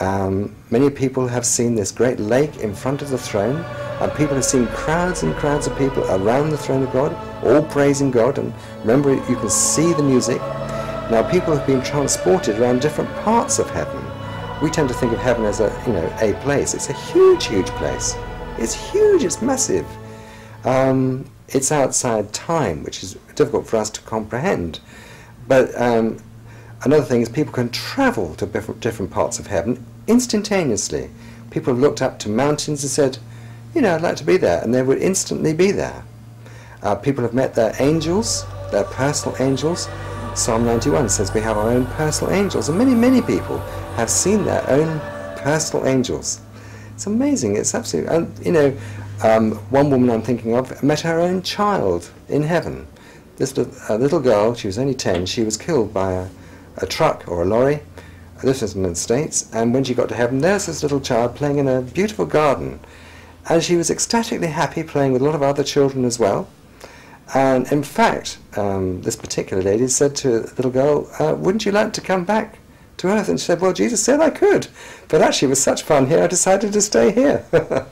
[0.00, 3.64] Um, many people have seen this great lake in front of the throne,
[4.00, 7.12] and people have seen crowds and crowds of people around the throne of God,
[7.44, 8.38] all praising God.
[8.38, 10.40] And remember, you can see the music.
[11.10, 14.04] Now, people have been transported around different parts of heaven.
[14.62, 16.74] We tend to think of heaven as a, you know, a place.
[16.74, 18.16] It's a huge, huge place.
[18.58, 19.24] It's huge.
[19.24, 19.86] It's massive.
[20.64, 24.80] Um, it's outside time, which is difficult for us to comprehend.
[25.46, 26.18] But um,
[26.84, 31.10] Another thing is people can travel to different parts of heaven instantaneously.
[31.50, 33.18] People looked up to mountains and said,
[33.74, 36.04] you know, I'd like to be there, and they would instantly be there.
[36.82, 39.88] Uh, people have met their angels, their personal angels.
[40.34, 43.58] Psalm 91 says we have our own personal angels, and many, many people
[43.96, 45.00] have seen their own
[45.38, 46.40] personal angels.
[46.94, 47.56] It's amazing.
[47.56, 48.76] It's absolutely, and you know,
[49.22, 52.86] um, one woman I'm thinking of met her own child in heaven.
[53.36, 56.28] This little, little girl, she was only 10, she was killed by a,
[56.78, 57.80] a truck or a lorry.
[58.42, 59.48] This was in the States.
[59.52, 62.78] And when she got to heaven, there's this little child playing in a beautiful garden.
[63.48, 66.48] And she was ecstatically happy playing with a lot of other children as well.
[67.34, 71.72] And in fact, um, this particular lady said to the little girl, uh, wouldn't you
[71.72, 72.58] like to come back
[72.98, 73.28] to earth?
[73.28, 74.68] And she said, well, Jesus said I could.
[75.08, 77.44] But actually it was such fun here, I decided to stay here.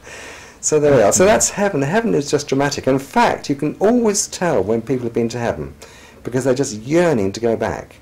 [0.61, 1.13] so there we are.
[1.13, 1.83] So that's heaven.
[1.83, 2.87] Heaven is just dramatic.
[2.87, 5.75] In fact, you can always tell when people have been to heaven
[6.23, 7.97] because they're just yearning to go back.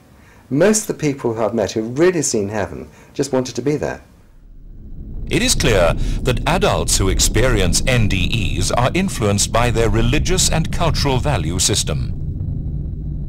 [0.50, 3.76] Most of the people who I've met who've really seen heaven just wanted to be
[3.76, 4.02] there.
[5.30, 11.18] It is clear that adults who experience NDEs are influenced by their religious and cultural
[11.18, 12.12] value system.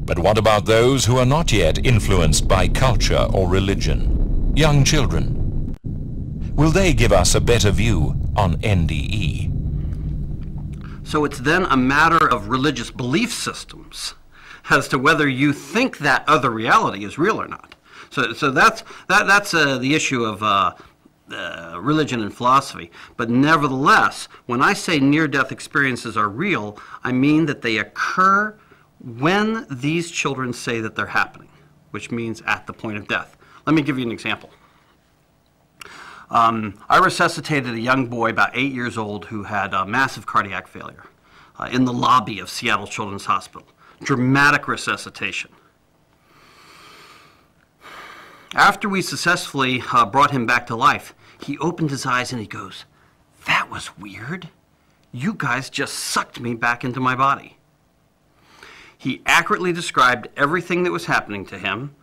[0.06, 4.52] But what about those who are not yet influenced by culture or religion?
[4.56, 5.76] Young children.
[6.54, 9.52] Will they give us a better view on NDE?
[11.08, 14.16] So it's then a matter of religious belief systems
[14.70, 17.76] as to whether you think that other reality is real or not.
[18.10, 20.74] So, so that's, that, that's uh, the issue of uh,
[21.32, 22.92] uh, religion and philosophy.
[23.18, 28.58] But nevertheless, when I say near death experiences are real, I mean that they occur
[29.00, 31.50] when these children say that they're happening,
[31.92, 33.38] which means at the point of death.
[33.66, 34.50] Let me give you an example.
[36.30, 41.06] Um, I resuscitated a young boy, about eight years old, who had massive cardiac failure
[41.60, 43.68] uh, in the lobby of Seattle Children's Hospital
[44.04, 45.52] dramatic resuscitation.
[48.56, 52.48] After we successfully uh, brought him back to life, he opened his eyes and he
[52.48, 52.86] goes,
[53.48, 54.48] That was weird.
[55.12, 57.58] You guys just sucked me back into my body.
[58.98, 61.96] He accurately described everything that was happening to him.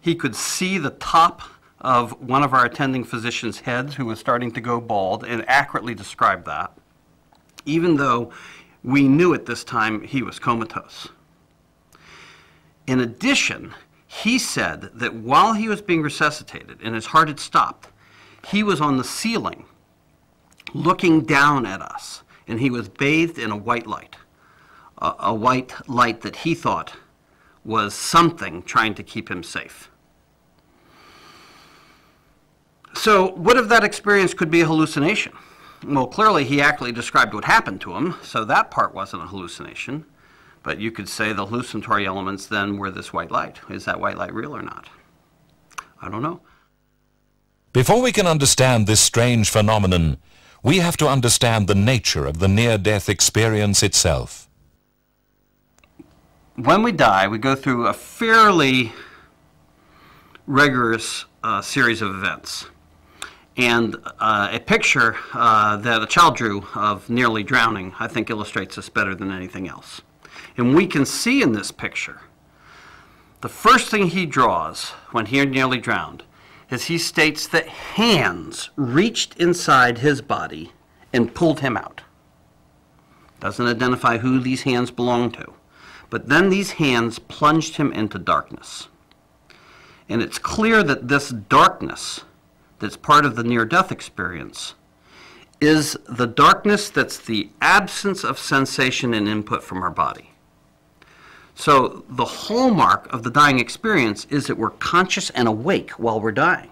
[0.00, 1.42] He could see the top
[1.80, 5.94] of one of our attending physician's heads who was starting to go bald and accurately
[5.94, 6.72] described that,
[7.64, 8.32] even though
[8.82, 11.08] we knew at this time he was comatose.
[12.88, 13.74] In addition,
[14.12, 17.88] he said that while he was being resuscitated and his heart had stopped,
[18.48, 19.66] he was on the ceiling
[20.74, 24.16] looking down at us, and he was bathed in a white light,
[24.98, 26.94] a, a white light that he thought
[27.64, 29.88] was something trying to keep him safe.
[32.94, 35.34] So, what if that experience could be a hallucination?
[35.86, 40.04] Well, clearly he actually described what happened to him, so that part wasn't a hallucination.
[40.62, 43.60] But you could say the hallucinatory elements then were this white light.
[43.70, 44.88] Is that white light real or not?
[46.02, 46.40] I don't know.
[47.72, 50.18] Before we can understand this strange phenomenon,
[50.62, 54.48] we have to understand the nature of the near-death experience itself.
[56.56, 58.92] When we die, we go through a fairly
[60.46, 62.66] rigorous uh, series of events.
[63.56, 68.76] And uh, a picture uh, that a child drew of nearly drowning, I think, illustrates
[68.76, 70.02] this better than anything else.
[70.60, 72.20] And we can see in this picture
[73.40, 76.22] the first thing he draws when he nearly drowned
[76.70, 80.72] is he states that hands reached inside his body
[81.14, 82.02] and pulled him out.
[83.40, 85.54] Doesn't identify who these hands belong to.
[86.10, 88.88] But then these hands plunged him into darkness.
[90.10, 92.24] And it's clear that this darkness
[92.80, 94.74] that's part of the near death experience
[95.58, 100.29] is the darkness that's the absence of sensation and input from our body.
[101.54, 106.32] So the hallmark of the dying experience is that we're conscious and awake while we're
[106.32, 106.70] dying.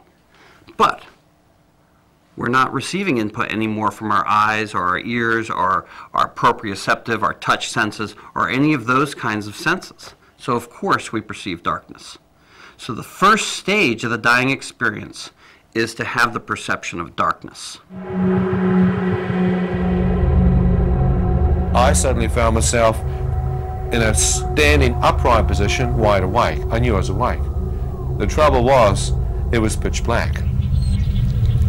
[0.76, 1.02] But
[2.36, 7.34] we're not receiving input anymore from our eyes or our ears or our proprioceptive, our
[7.34, 10.14] touch senses, or any of those kinds of senses.
[10.38, 12.16] So of course we perceive darkness.
[12.76, 15.32] So the first stage of the dying experience
[15.74, 17.78] is to have the perception of darkness.
[21.74, 23.00] I suddenly found myself
[23.92, 26.60] in a standing upright position, wide awake.
[26.70, 27.40] I knew I was awake.
[28.18, 29.12] The trouble was,
[29.52, 30.40] it was pitch black.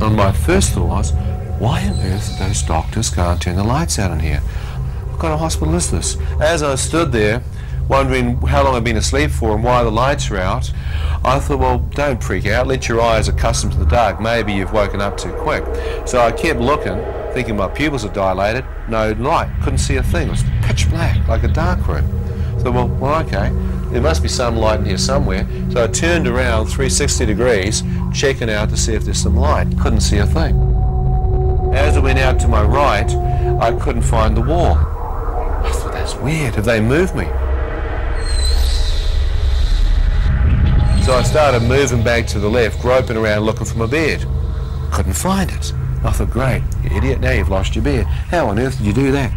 [0.02, 1.12] And my first thought was,
[1.60, 4.40] why on earth those doctors can't turn the lights out in here?
[4.40, 6.18] What kind of hospital is this?
[6.42, 7.44] As I stood there,
[7.90, 10.72] wondering how long I'd been asleep for and why the lights were out,
[11.26, 12.68] I thought, well, don't freak out.
[12.68, 14.22] Let your eyes accustom to the dark.
[14.22, 15.66] Maybe you've woken up too quick.
[16.08, 16.98] So I kept looking,
[17.34, 18.66] thinking my pupils are dilated.
[18.88, 19.50] No light.
[19.62, 20.28] Couldn't see a thing.
[20.28, 22.08] It was pitch black, like a dark room.
[22.60, 23.50] So, well, well, okay.
[23.92, 25.48] There must be some light in here somewhere.
[25.72, 29.68] So I turned around 360 degrees, checking out to see if there's some light.
[29.80, 30.56] Couldn't see a thing.
[31.74, 33.10] As I went out to my right,
[33.62, 34.76] I couldn't find the wall.
[34.76, 36.56] I thought, that's weird.
[36.56, 37.26] Have they moved me?
[41.04, 44.26] So I started moving back to the left, groping around looking for my bed.
[44.92, 45.74] Couldn't find it.
[46.04, 48.06] I thought, great, you idiot, now you've lost your beard.
[48.06, 49.32] How on earth did you do that?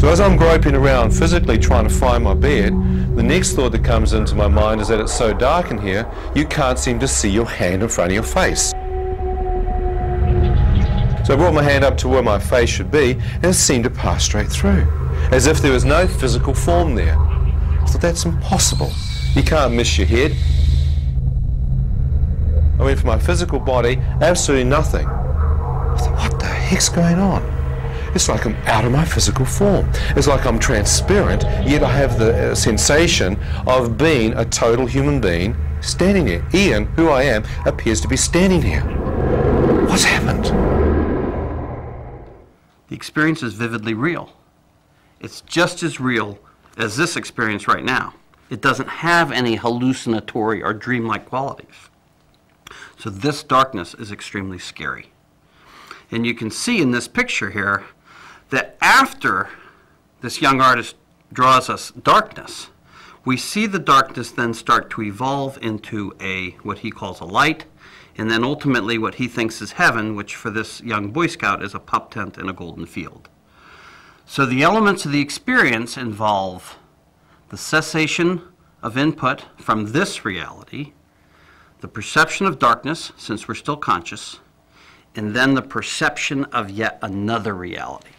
[0.00, 2.72] So as I'm groping around physically trying to find my beard,
[3.16, 6.10] the next thought that comes into my mind is that it's so dark in here,
[6.34, 8.70] you can't seem to see your hand in front of your face.
[11.26, 13.84] So I brought my hand up to where my face should be, and it seemed
[13.84, 14.88] to pass straight through,
[15.30, 17.16] as if there was no physical form there.
[17.16, 18.90] I thought, that's impossible.
[19.34, 20.34] You can't miss your head.
[22.80, 25.06] I mean, for my physical body, absolutely nothing.
[25.06, 27.42] I thought, what the heck's going on?
[28.14, 29.86] It's like I'm out of my physical form.
[30.16, 35.20] It's like I'm transparent, yet I have the uh, sensation of being a total human
[35.20, 36.42] being standing there.
[36.54, 38.80] Ian, who I am, appears to be standing here.
[39.86, 40.46] What's happened?
[42.88, 44.32] The experience is vividly real.
[45.20, 46.38] It's just as real
[46.78, 48.14] as this experience right now.
[48.48, 51.89] It doesn't have any hallucinatory or dreamlike qualities.
[53.00, 55.06] So this darkness is extremely scary.
[56.10, 57.84] And you can see in this picture here
[58.50, 59.48] that after
[60.20, 60.96] this young artist
[61.32, 62.68] draws us darkness,
[63.24, 67.64] we see the darkness then start to evolve into a what he calls a light,
[68.18, 71.74] and then ultimately what he thinks is heaven, which for this young Boy Scout is
[71.74, 73.30] a pup tent in a golden field.
[74.26, 76.76] So the elements of the experience involve
[77.48, 78.42] the cessation
[78.82, 80.92] of input from this reality,
[81.80, 84.38] the perception of darkness, since we're still conscious,
[85.14, 88.10] and then the perception of yet another reality.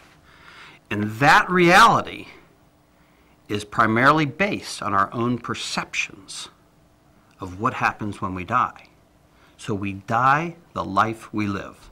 [0.90, 2.28] And that reality
[3.48, 6.50] is primarily based on our own perceptions
[7.40, 8.88] of what happens when we die.
[9.58, 11.90] So we die the life we live.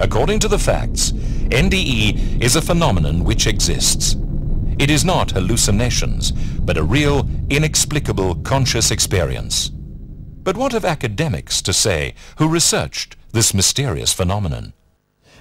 [0.00, 1.12] According to the facts,
[1.50, 4.16] NDE is a phenomenon which exists.
[4.78, 9.72] It is not hallucinations, but a real, inexplicable conscious experience.
[10.48, 14.72] But what have academics to say who researched this mysterious phenomenon?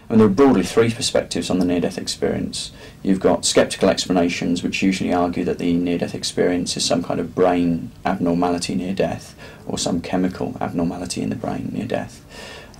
[0.10, 2.74] And there are broadly three perspectives on the near-death experience.
[3.04, 7.34] You've got skeptical explanations, which usually argue that the near-death experience is some kind of
[7.34, 9.34] brain abnormality near death,
[9.66, 12.26] or some chemical abnormality in the brain near death.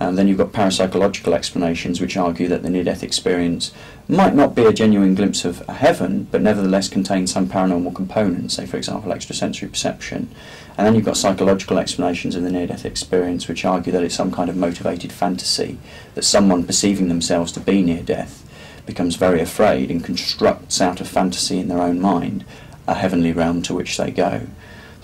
[0.00, 3.72] And then you've got parapsychological explanations, which argue that the near-death experience
[4.08, 8.54] might not be a genuine glimpse of a heaven, but nevertheless contains some paranormal components,
[8.54, 10.30] say, for example, extrasensory perception.
[10.76, 14.30] And then you've got psychological explanations of the near-death experience, which argue that it's some
[14.30, 15.78] kind of motivated fantasy,
[16.14, 18.44] that someone perceiving themselves to be near death
[18.86, 22.44] becomes very afraid and constructs out of fantasy in their own mind
[22.86, 24.46] a heavenly realm to which they go.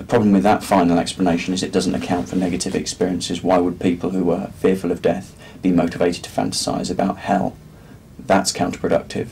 [0.05, 3.42] The problem with that final explanation is it doesn't account for negative experiences.
[3.42, 7.57] Why would people who are fearful of death be motivated to fantasize about hell?
[8.18, 9.28] That's counterproductive.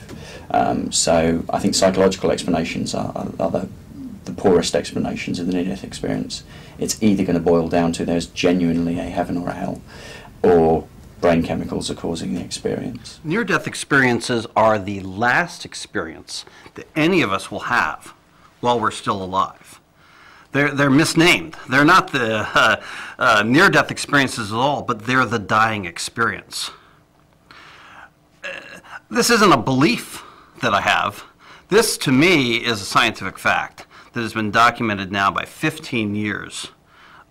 [0.51, 3.69] Um, so I think psychological explanations are, are, are the,
[4.25, 6.43] the poorest explanations of the near-death experience.
[6.79, 9.83] It's either going to boil down to there's genuinely a heaven or a hell,
[10.43, 10.89] or
[11.21, 13.21] brain chemicals are causing the experience.
[13.23, 16.47] Near death experiences are the last experience
[16.77, 18.15] that any of us will have
[18.61, 19.82] while we're still alive.
[20.53, 21.57] They're, they're misnamed.
[21.69, 22.83] They're not the uh,
[23.19, 26.71] uh, near death experiences at all, but they're the dying experience.
[28.45, 28.49] Uh,
[29.11, 30.23] this isn't a belief
[30.61, 31.25] that I have.
[31.69, 36.69] This, to me, is a scientific fact that has been documented now by 15 years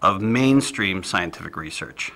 [0.02, 2.12] of mainstream scientific research.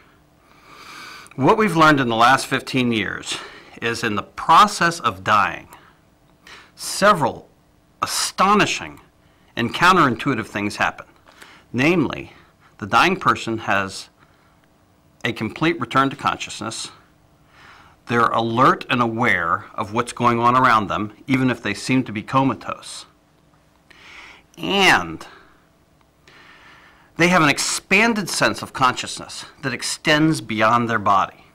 [1.36, 3.38] What we've learned in the last 15 years
[3.82, 5.68] is in the process of dying,
[6.76, 7.48] several
[8.02, 9.02] astonishing
[9.56, 11.06] and counterintuitive things happen.
[11.72, 12.34] Namely,
[12.78, 14.10] the dying person has
[15.24, 16.92] a complete return to consciousness.
[18.08, 22.12] They're alert and aware of what's going on around them, even if they seem to
[22.12, 23.06] be comatose.
[24.58, 25.26] And
[27.18, 31.46] they have an expanded sense of consciousness that extends beyond their body.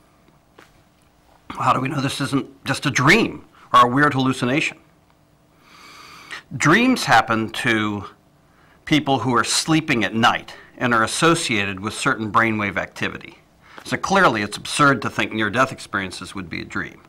[1.50, 4.78] How do we know this isn't just a dream or a weird hallucination?
[6.56, 8.06] Dreams happen to
[8.84, 13.38] people who are sleeping at night and are associated with certain brainwave activity.
[13.84, 17.02] So clearly, it's absurd to think near death experiences would be a dream.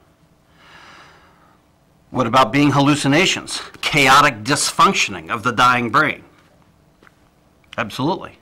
[2.12, 3.62] What about being hallucinations?
[3.82, 6.24] Chaotic dysfunctioning of the dying brain?
[7.78, 8.38] Absolutely.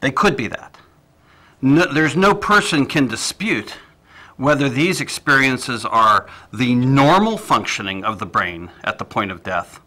[0.00, 0.78] They could be that.
[1.60, 3.74] No, there's no person can dispute
[4.36, 9.80] whether these experiences are the normal functioning of the brain at the point of death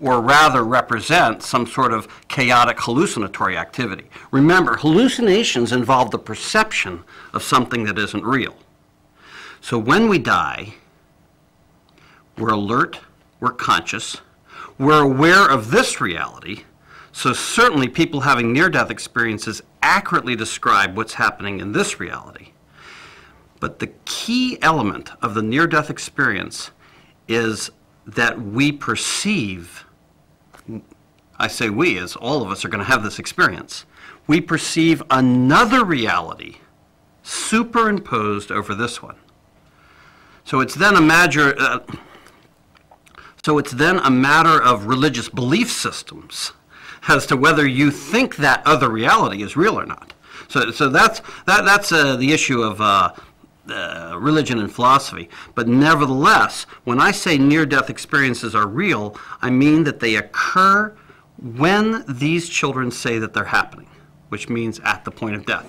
[0.00, 4.04] or rather represent some sort of chaotic hallucinatory activity.
[4.30, 8.56] Remember, hallucinations involve the perception of something that isn't real.
[9.60, 10.74] So when we die,
[12.36, 13.00] we're alert,
[13.40, 14.20] we're conscious,
[14.78, 16.64] we're aware of this reality.
[17.12, 22.48] So certainly people having near-death experiences accurately describe what's happening in this reality.
[23.60, 26.72] But the key element of the near-death experience
[27.28, 27.70] is
[28.06, 29.86] that we perceive
[31.38, 33.84] I say we, as all of us are going to have this experience,
[34.26, 36.56] we perceive another reality
[37.22, 39.16] superimposed over this one.
[40.44, 41.80] So it's then a matter, uh,
[43.42, 46.52] so it's then a matter of religious belief systems
[47.08, 50.12] as to whether you think that other reality is real or not.
[50.48, 53.12] So, so that's that, that's uh, the issue of uh,
[53.70, 55.28] uh, religion and philosophy.
[55.54, 60.94] But nevertheless, when I say near-death experiences are real, I mean that they occur
[61.38, 63.88] when these children say that they're happening,
[64.28, 65.64] which means at the point of death.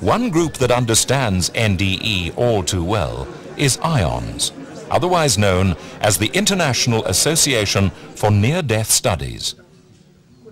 [0.00, 4.52] One group that understands NDE all too well is IANDS,
[4.90, 9.56] otherwise known as the International Association for Near-Death Studies.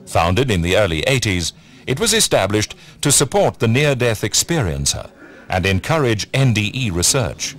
[0.07, 1.53] Founded in the early 80s,
[1.87, 5.11] it was established to support the near-death experiencer
[5.49, 7.57] and encourage NDE research.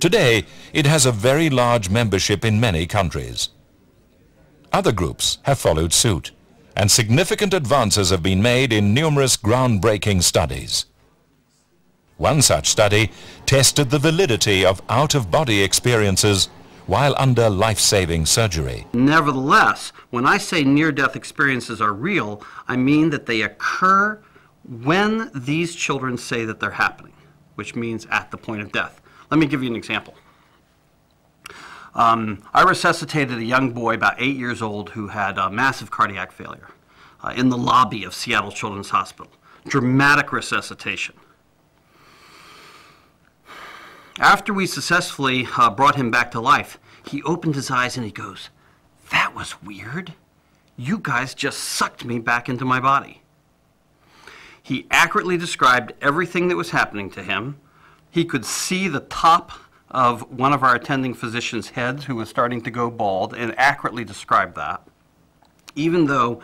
[0.00, 3.50] Today, it has a very large membership in many countries.
[4.72, 6.32] Other groups have followed suit,
[6.76, 10.86] and significant advances have been made in numerous groundbreaking studies.
[12.16, 13.10] One such study
[13.46, 16.48] tested the validity of out-of-body experiences
[16.86, 18.86] while under life-saving surgery.
[18.92, 24.20] Nevertheless, when I say near-death experiences are real, I mean that they occur
[24.64, 27.11] when these children say that they're happening,
[27.54, 29.00] which means at the point of death.
[29.30, 30.14] Let me give you an example.
[31.94, 36.32] Um, I resuscitated a young boy about eight years old who had a massive cardiac
[36.32, 36.68] failure
[37.22, 39.32] uh, in the lobby of Seattle Children's Hospital.
[39.66, 41.14] Dramatic resuscitation.
[44.18, 48.12] After we successfully uh, brought him back to life, he opened his eyes and he
[48.12, 48.50] goes,
[49.10, 50.14] That was weird.
[50.76, 53.21] You guys just sucked me back into my body.
[54.62, 57.58] He accurately described everything that was happening to him.
[58.10, 59.52] He could see the top
[59.90, 64.04] of one of our attending physician's heads who was starting to go bald and accurately
[64.04, 64.82] described that,
[65.74, 66.40] even though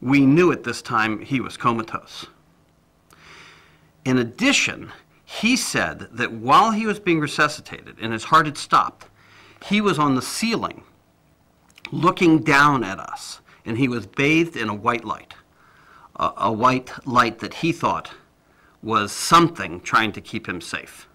[0.00, 2.26] we knew at this time he was comatose.
[4.04, 4.92] In addition,
[5.24, 9.06] he said that while he was being resuscitated and his heart had stopped,
[9.66, 10.82] he was on the ceiling
[11.92, 15.34] looking down at us, and he was bathed in a white light,
[16.20, 18.12] a, a white light that he thought
[18.82, 21.08] was something trying to keep him safe.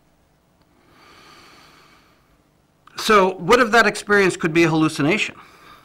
[2.98, 5.36] So what if that experience could be a hallucination?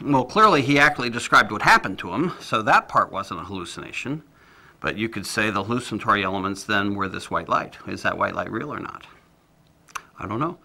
[0.03, 4.23] Well, clearly he accurately described what happened to him, so that part wasn't a hallucination.
[4.81, 7.77] But you could say the hallucinatory elements then were this white light.
[7.87, 9.07] Is that white light real or not?
[10.19, 10.59] I don't know.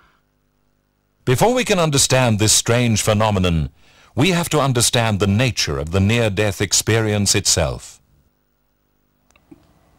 [1.25, 3.69] Before we can understand this strange phenomenon,
[4.15, 7.94] we have to understand the nature of the near-death experience itself.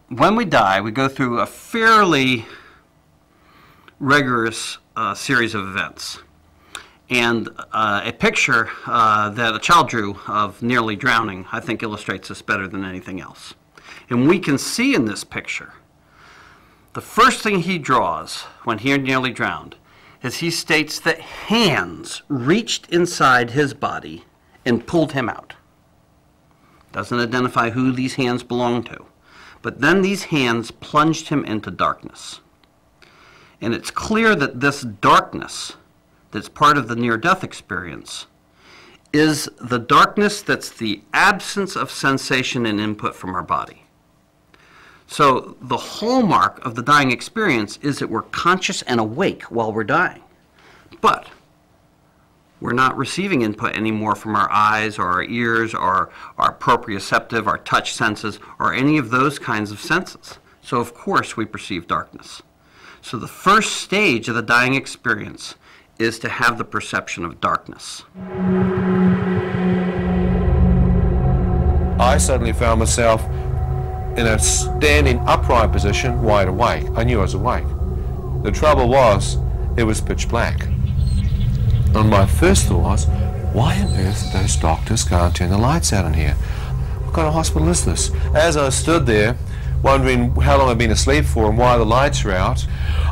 [0.08, 2.46] When we die, we go through a fairly
[3.98, 6.20] rigorous uh, series of events.
[7.10, 12.28] And uh, a picture uh, that a child drew of nearly drowning, I think, illustrates
[12.28, 13.54] this better than anything else.
[14.08, 15.72] And we can see in this picture,
[16.92, 19.74] the first thing he draws when he nearly drowned
[20.22, 24.24] is he states that hands reached inside his body
[24.64, 25.54] and pulled him out.
[26.92, 29.06] Doesn't identify who these hands belong to.
[29.66, 32.38] But then these hands plunged him into darkness.
[33.60, 35.72] And it's clear that this darkness
[36.30, 38.28] that's part of the near death experience
[39.12, 43.82] is the darkness that's the absence of sensation and input from our body.
[45.08, 49.82] So the hallmark of the dying experience is that we're conscious and awake while we're
[49.82, 50.22] dying.
[51.00, 51.26] But
[52.60, 57.58] we're not receiving input anymore from our eyes or our ears or our proprioceptive, our
[57.58, 60.38] touch senses, or any of those kinds of senses.
[60.62, 62.42] So of course we perceive darkness.
[63.02, 65.54] So the first stage of the dying experience
[65.98, 68.02] is to have the perception of darkness.
[71.98, 73.24] I suddenly found myself
[74.18, 76.86] in a standing upright position, wide awake.
[76.94, 77.66] I knew I was awake.
[78.42, 79.38] The trouble was,
[79.76, 80.66] it was pitch black.
[81.96, 83.06] And my first thought was,
[83.54, 86.34] why on earth those doctors can't turn the lights out in here?
[87.04, 88.10] What kind of hospital is this?
[88.34, 89.34] As I stood there,
[89.82, 92.66] wondering how long I'd been asleep for and why the lights are out,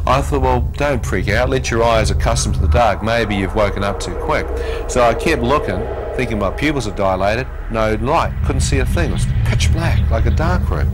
[0.06, 1.48] I thought, well, don't freak out.
[1.48, 3.02] Let your eyes accustom to the dark.
[3.02, 4.46] Maybe you've woken up too quick.
[4.90, 5.80] So I kept looking,
[6.14, 7.46] thinking my pupils had dilated.
[7.70, 8.34] No light.
[8.44, 9.10] Couldn't see a thing.
[9.10, 10.90] It was pitch black, like a dark room.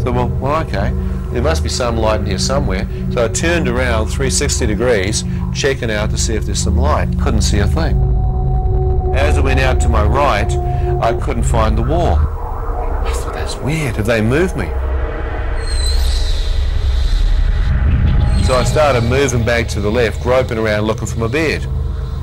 [0.00, 0.92] So, well, well, okay.
[1.32, 2.86] There must be some light in here somewhere.
[3.12, 5.24] So I turned around 360 degrees,
[5.54, 7.08] checking out to see if there's some light.
[7.20, 7.96] Couldn't see a thing.
[9.14, 10.52] As I went out to my right,
[11.02, 12.16] I couldn't find the wall.
[12.16, 13.96] I thought, that's weird.
[13.96, 14.66] Have they moved me?
[18.46, 21.66] So I started moving back to the left, groping around looking for my beard.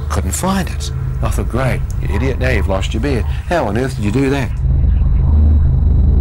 [0.09, 0.91] Couldn't find it.
[1.23, 3.23] I thought, great, you idiot, now you've lost your beard.
[3.23, 4.58] How on earth did you do that?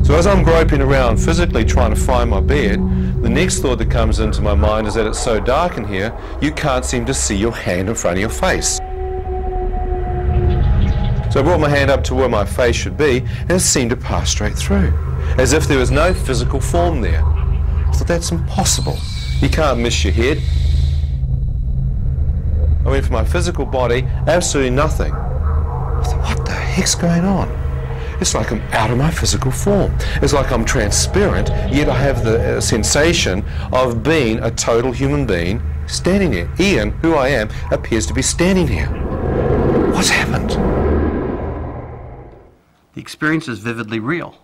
[0.08, 2.78] So as I'm groping around physically trying to find my bed,
[3.22, 6.18] the next thought that comes into my mind is that it's so dark in here,
[6.40, 8.78] you can't seem to see your hand in front of your face.
[11.30, 13.90] So I brought my hand up to where my face should be, and it seemed
[13.90, 14.94] to pass straight through,
[15.36, 17.22] as if there was no physical form there.
[17.22, 18.96] I thought, that's impossible.
[19.40, 20.40] You can't miss your head.
[22.86, 25.12] I went for my physical body, absolutely nothing.
[25.12, 27.57] I thought, what the heck's going on?
[28.20, 29.96] It's like I'm out of my physical form.
[30.22, 35.24] It's like I'm transparent, yet I have the uh, sensation of being a total human
[35.24, 36.50] being standing here.
[36.58, 38.88] Ian, who I am, appears to be standing here.
[39.92, 40.50] What's happened?
[42.94, 44.34] The experience is vividly real.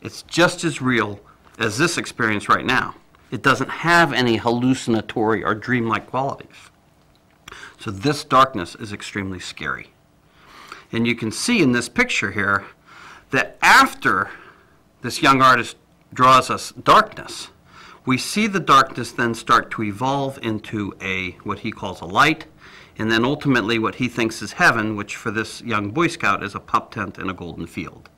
[0.00, 1.18] It's just as real
[1.58, 2.94] as this experience right now.
[3.30, 6.70] It doesn't have any hallucinatory or dreamlike qualities.
[7.80, 9.88] So this darkness is extremely scary.
[10.92, 12.64] And you can see in this picture here
[13.34, 14.30] that after
[15.02, 15.76] this young artist
[16.12, 17.48] draws us darkness,
[18.06, 22.46] we see the darkness then start to evolve into a what he calls a light,
[22.96, 26.54] and then ultimately what he thinks is heaven, which for this young Boy Scout is
[26.54, 28.08] a pup tent in a golden field.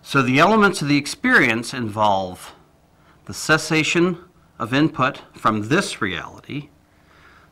[0.00, 2.54] So the elements of the experience involve
[3.24, 4.16] the cessation
[4.60, 6.68] of input from this reality,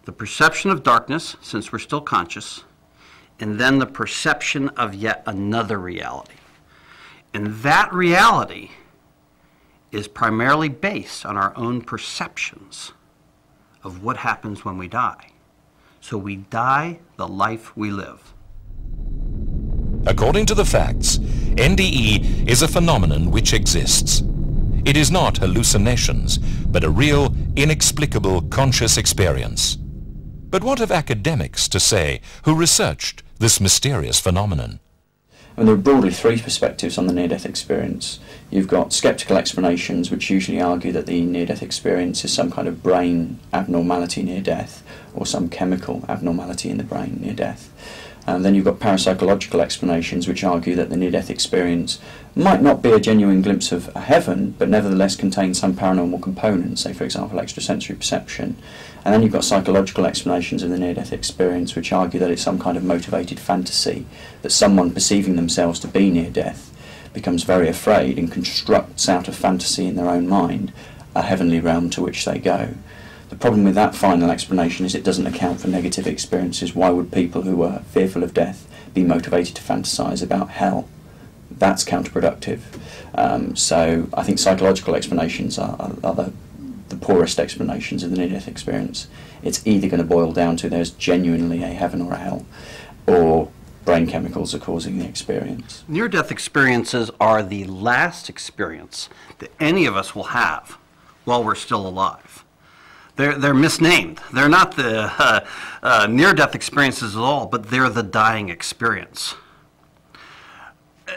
[0.04, 2.62] the perception of darkness, since we're still conscious,
[3.40, 6.34] and then the perception of yet another reality.
[7.34, 8.70] And that reality
[9.92, 12.92] is primarily based on our own perceptions
[13.84, 15.30] of what happens when we die.
[16.00, 18.34] So we die the life we live.
[20.06, 24.22] According to the facts, NDE is a phenomenon which exists.
[24.84, 29.76] It is not hallucinations, but a real, inexplicable conscious experience.
[29.76, 34.80] But what have academics to say who researched this mysterious phenomenon?
[35.58, 38.20] And there are broadly three perspectives on the near-death experience.
[38.48, 42.80] You've got skeptical explanations, which usually argue that the near-death experience is some kind of
[42.80, 44.84] brain abnormality near death,
[45.14, 47.72] or some chemical abnormality in the brain near death.
[48.24, 51.98] And then you've got parapsychological explanations, which argue that the near-death experience
[52.36, 56.82] might not be a genuine glimpse of a heaven, but nevertheless contains some paranormal components,
[56.82, 58.56] say, for example, extrasensory perception.
[59.08, 62.58] And then you've got psychological explanations of the near-death experience, which argue that it's some
[62.58, 64.04] kind of motivated fantasy,
[64.42, 66.70] that someone perceiving themselves to be near death
[67.14, 70.74] becomes very afraid and constructs out of fantasy in their own mind
[71.14, 72.74] a heavenly realm to which they go.
[73.30, 76.74] The problem with that final explanation is it doesn't account for negative experiences.
[76.74, 80.86] Why would people who are fearful of death be motivated to fantasize about hell?
[81.50, 82.60] That's counterproductive.
[83.14, 86.32] Um, so I think psychological explanations are, are, are the
[86.88, 89.08] the poorest explanations of the near-death experience.
[89.42, 92.46] It's either going to boil down to there's genuinely a heaven or a hell,
[93.06, 93.50] or
[93.84, 95.84] brain chemicals are causing the experience.
[95.88, 99.08] Near-death experiences are the last experience
[99.38, 100.78] that any of us will have
[101.24, 102.44] while we're still alive.
[103.16, 104.20] They're, they're misnamed.
[104.32, 105.46] They're not the uh,
[105.82, 109.34] uh, near-death experiences at all, but they're the dying experience.
[111.06, 111.12] Uh,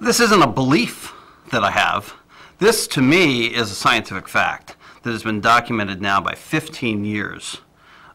[0.00, 1.12] this isn't a belief
[1.50, 2.14] that I have.
[2.58, 7.58] This, to me, is a scientific fact that has been documented now by 15 years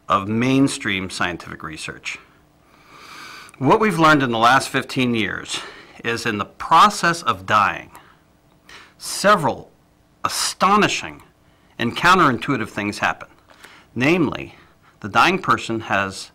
[0.08, 2.18] of mainstream scientific research.
[3.58, 5.60] What we've learned in the last 15 years
[6.04, 7.92] is in the process of dying,
[8.98, 9.70] several
[10.24, 11.22] astonishing
[11.78, 13.28] and counterintuitive things happen.
[13.94, 14.56] Namely,
[14.98, 16.32] the dying person has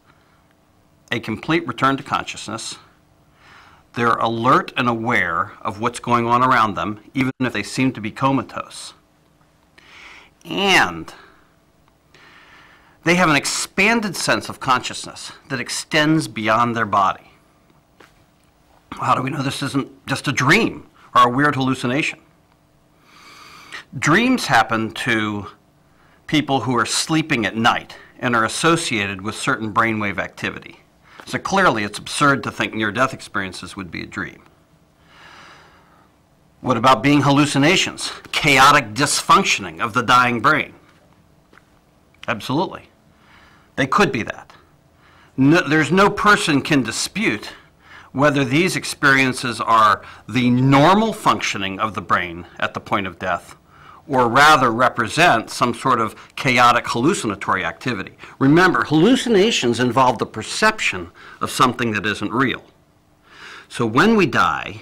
[1.12, 2.78] a complete return to consciousness.
[3.94, 8.02] They're alert and aware of what's going on around them, even if they seem to
[8.02, 8.94] be comatose.
[10.48, 11.14] And
[13.04, 17.32] they have an expanded sense of consciousness that extends beyond their body.
[18.92, 22.20] How do we know this isn't just a dream or a weird hallucination?
[23.98, 25.48] Dreams happen to
[26.28, 30.80] people who are sleeping at night and are associated with certain brainwave activity.
[31.26, 34.44] So clearly it's absurd to think near-death experiences would be a dream.
[36.66, 38.12] What about being hallucinations?
[38.32, 40.74] Chaotic dysfunctioning of the dying brain?
[42.28, 42.90] Absolutely.
[43.76, 44.52] They could be that.
[45.38, 47.52] No, there's no person can dispute
[48.14, 53.56] whether these experiences are the normal functioning of the brain at the point of death
[54.08, 58.18] or rather represent some sort of chaotic hallucinatory activity.
[58.40, 61.12] Remember, hallucinations involve the perception
[61.42, 62.64] of something that isn't real.
[63.70, 64.82] So when we die,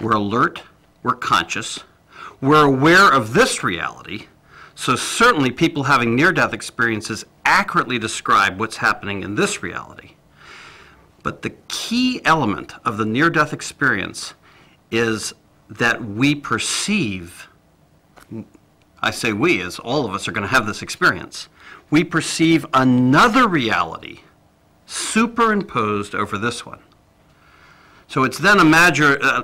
[0.00, 0.62] we're alert,
[1.02, 1.80] we're conscious,
[2.40, 4.26] we're aware of this reality,
[4.74, 10.12] so certainly people having near-death experiences accurately describe what's happening in this reality.
[11.22, 14.34] But the key element of the near-death experience
[14.90, 15.34] is
[15.68, 17.48] that we perceive
[19.02, 21.48] I say we, as all of us are going to have this experience,
[21.88, 24.20] we perceive another reality
[24.86, 26.80] superimposed over this one.
[28.08, 29.42] So it's then a matter, uh,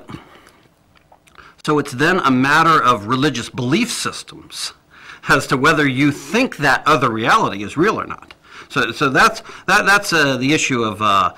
[1.67, 4.71] so it's then a matter of religious belief systems
[5.27, 8.33] as to whether you think that other reality is real or not.
[8.69, 11.33] So, so that's, that, that's uh, the issue of uh,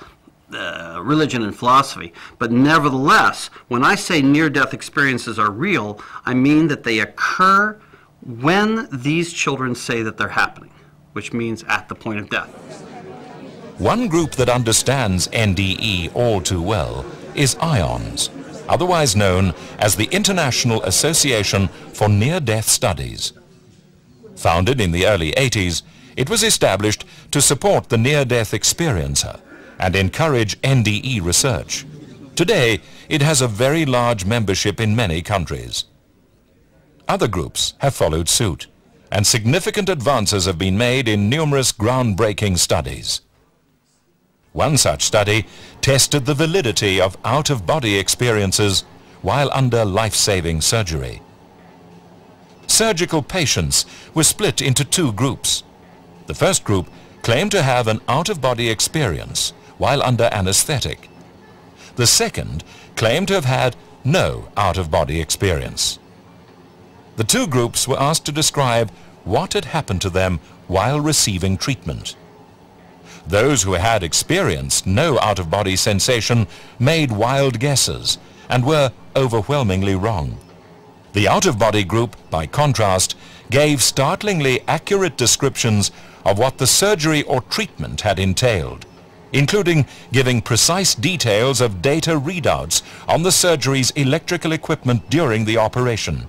[0.52, 2.12] uh, religion and philosophy.
[2.38, 7.76] But nevertheless, when I say near-death experiences are real, I mean that they occur
[8.24, 10.70] when these children say that they're happening,
[11.12, 12.50] which means at the point of death.
[13.78, 17.04] One group that understands NDE all too well
[17.34, 18.30] is IANDS,
[18.70, 23.32] otherwise known as the International Association for Near-Death Studies.
[24.36, 25.82] Founded in the early 80s,
[26.16, 29.40] it was established to support the near-death experiencer
[29.78, 31.84] and encourage NDE research.
[32.36, 35.84] Today, it has a very large membership in many countries.
[37.08, 38.68] Other groups have followed suit,
[39.10, 43.20] and significant advances have been made in numerous groundbreaking studies.
[44.52, 45.46] One such study
[45.80, 48.84] tested the validity of out-of-body experiences
[49.22, 51.20] while under life-saving surgery.
[52.66, 55.62] Surgical patients were split into two groups.
[56.26, 56.88] The first group
[57.22, 61.08] claimed to have an out-of-body experience while under anesthetic.
[61.96, 62.64] The second
[62.96, 65.98] claimed to have had no out-of-body experience.
[67.16, 68.90] The two groups were asked to describe
[69.24, 72.16] what had happened to them while receiving treatment.
[73.30, 76.48] Those who had experienced no out-of-body sensation
[76.80, 78.18] made wild guesses
[78.48, 80.36] and were overwhelmingly wrong.
[81.12, 83.16] The out-of-body group, by contrast,
[83.48, 85.92] gave startlingly accurate descriptions
[86.24, 88.84] of what the surgery or treatment had entailed,
[89.32, 96.26] including giving precise details of data readouts on the surgery's electrical equipment during the operation.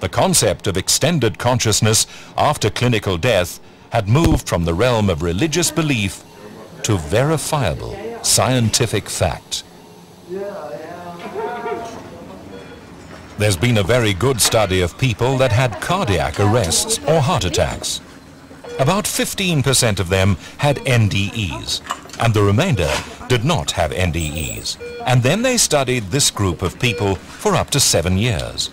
[0.00, 3.60] The concept of extended consciousness after clinical death
[3.94, 6.24] had moved from the realm of religious belief
[6.82, 9.62] to verifiable scientific fact.
[13.38, 18.00] There's been a very good study of people that had cardiac arrests or heart attacks.
[18.80, 21.80] About 15% of them had NDEs,
[22.18, 22.92] and the remainder
[23.28, 24.76] did not have NDEs.
[25.06, 28.70] And then they studied this group of people for up to seven years.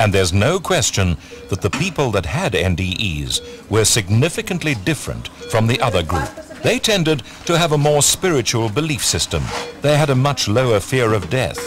[0.00, 1.18] And there's no question
[1.50, 6.30] that the people that had NDEs were significantly different from the other group.
[6.62, 9.44] They tended to have a more spiritual belief system.
[9.82, 11.60] They had a much lower fear of death.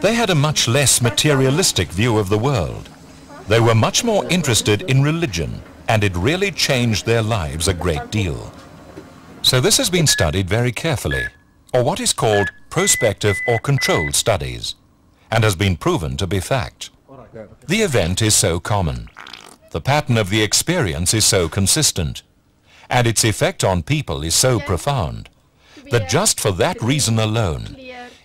[0.00, 2.88] They had a much less materialistic view of the world.
[3.48, 8.10] They were much more interested in religion, and it really changed their lives a great
[8.10, 8.50] deal.
[9.42, 11.26] So this has been studied very carefully,
[11.74, 14.74] or what is called prospective or controlled studies,
[15.30, 16.88] and has been proven to be fact.
[17.66, 19.08] The event is so common.
[19.70, 22.22] The pattern of the experience is so consistent,
[22.88, 25.28] and its effect on people is so profound,
[25.90, 27.76] that just for that reason alone,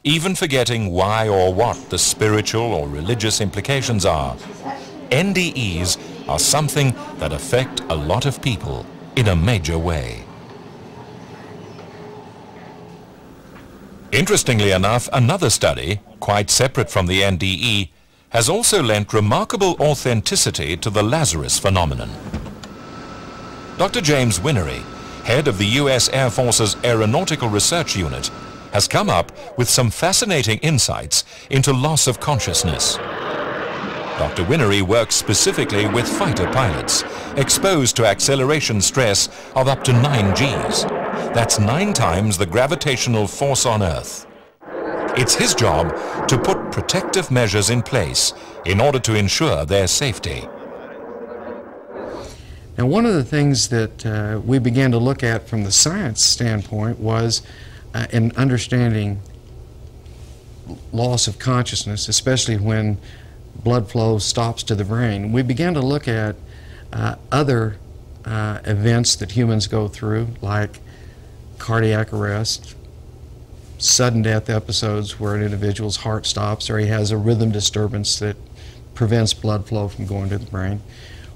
[0.03, 4.35] even forgetting why or what the spiritual or religious implications are,
[5.09, 10.23] NDEs are something that affect a lot of people in a major way.
[14.11, 17.89] Interestingly enough, another study, quite separate from the NDE,
[18.35, 22.09] has also lent remarkable authenticity to the Lazarus phenomenon.
[23.77, 24.01] Dr.
[24.01, 24.81] James Whinnery,
[25.23, 26.09] head of the U.S.
[26.09, 28.27] Air Force's Aeronautical Research Unit,
[28.73, 32.97] has come up with some fascinating insights into loss of consciousness.
[34.17, 34.43] Dr.
[34.43, 37.05] Whinnery works specifically with fighter pilots,
[37.37, 40.83] exposed to acceleration stress of up to 9 Gs.
[41.33, 44.27] That's nine times the gravitational force on Earth.
[45.17, 45.95] It's his job
[46.27, 48.33] to put protective measures in place
[48.65, 50.47] in order to ensure their safety.
[52.77, 56.21] Now, one of the things that uh, we began to look at from the science
[56.21, 57.41] standpoint was
[57.93, 59.21] uh, in understanding
[60.91, 62.97] loss of consciousness, especially when
[63.63, 65.31] blood flow stops to the brain.
[65.31, 66.35] We began to look at
[66.91, 67.77] uh, other
[68.25, 70.81] uh, events that humans go through, like
[71.57, 72.75] cardiac arrest,
[73.77, 78.37] sudden death episodes where an individual's heart stops or he has a rhythm disturbance that
[78.93, 80.81] prevents blood flow from going to the brain.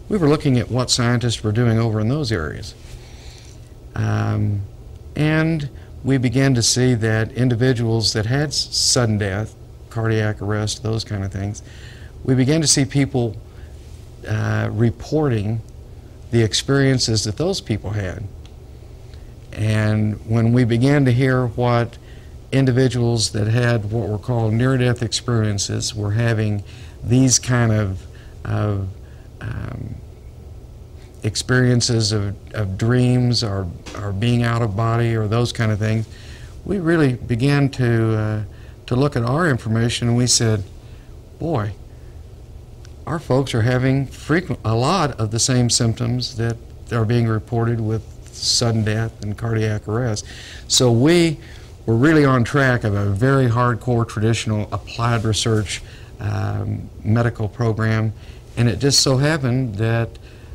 [0.07, 2.73] We were looking at what scientists were doing over in those areas.
[3.95, 4.61] Um,
[5.15, 5.69] and
[6.03, 9.53] we began to see that individuals that had sudden death,
[9.89, 11.61] cardiac arrest, those kind of things,
[12.23, 13.35] we began to see people
[14.27, 15.61] uh, reporting
[16.31, 18.23] the experiences that those people had.
[19.51, 21.97] And when we began to hear what
[22.51, 26.63] individuals that had what were called near-death experiences were having
[27.03, 28.05] these kind of,
[28.45, 28.87] of
[29.41, 29.95] um,
[31.23, 36.07] experiences of, of dreams or, or being out of body or those kind of things,
[36.65, 38.43] we really began to, uh,
[38.85, 40.63] to look at our information and we said,
[41.39, 41.71] boy,
[43.05, 46.57] our folks are having frequent, a lot of the same symptoms that
[46.91, 50.25] are being reported with sudden death and cardiac arrest.
[50.67, 51.39] So we
[51.89, 55.81] were really on track of a very hardcore traditional applied research
[56.19, 58.13] um, medical program
[58.55, 60.07] and it just so happened that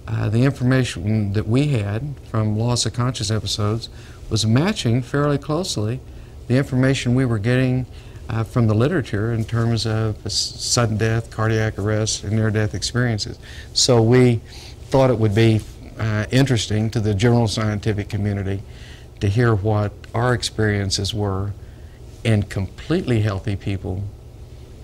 [0.06, 3.88] uh, the information that we had from loss of conscious episodes
[4.30, 5.98] was matching fairly closely
[6.46, 7.84] the information we were getting
[8.28, 13.40] uh, from the literature in terms of sudden death, cardiac arrest, and near-death experiences.
[13.72, 14.40] So we
[14.84, 15.62] thought it would be
[15.98, 18.62] uh, interesting to the general scientific community
[19.20, 21.52] to hear what our experiences were
[22.22, 24.02] in completely healthy people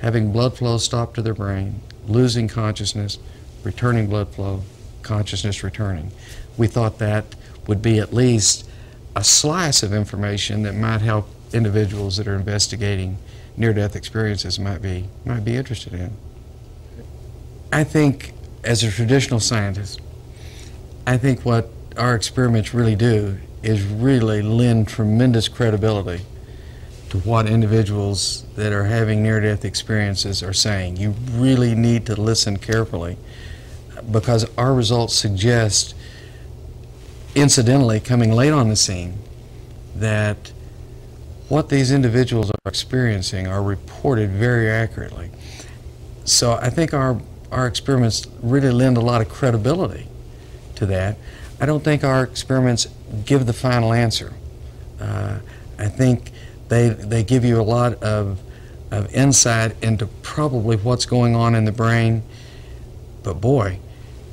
[0.01, 3.19] having blood flow stop to their brain, losing consciousness,
[3.63, 4.63] returning blood flow,
[5.03, 6.11] consciousness returning.
[6.57, 7.25] We thought that
[7.67, 8.69] would be at least
[9.15, 13.19] a slice of information that might help individuals that are investigating
[13.57, 16.13] near-death experiences might be, might be interested in.
[17.73, 18.33] I think
[18.65, 20.01] as a traditional scientist,
[21.07, 26.23] I think what our experiments really do is really lend tremendous credibility
[27.11, 30.97] to what individuals that are having near-death experiences are saying.
[30.97, 33.17] You really need to listen carefully
[34.11, 35.95] because our results suggest,
[37.35, 39.19] incidentally, coming late on the scene,
[39.97, 40.53] that
[41.49, 45.31] what these individuals are experiencing are reported very accurately.
[46.25, 50.07] So I think our, our experiments really lend a lot of credibility
[50.77, 51.19] to that.
[51.61, 52.87] I don't think our experiments
[53.25, 54.33] give the final answer.
[55.01, 55.39] Uh,
[55.79, 56.31] I think
[56.69, 58.41] they, they give you a lot of,
[58.91, 62.23] of insight into probably what's going on in the brain.
[63.23, 63.79] But boy,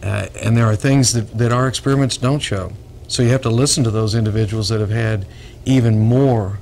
[0.03, 2.71] uh, and there are things that, that our experiments don't show.
[3.07, 5.25] So you have to listen to those individuals that have had
[5.65, 6.59] even more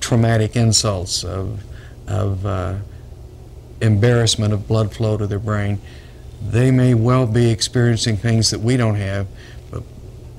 [0.00, 1.62] traumatic insults of,
[2.06, 2.76] of uh,
[3.80, 5.80] embarrassment of blood flow to their brain.
[6.40, 9.26] They may well be experiencing things that we don't have,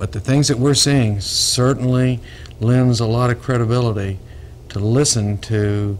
[0.00, 2.20] but, the things that we're seeing certainly
[2.58, 4.18] lends a lot of credibility
[4.70, 5.98] to listen to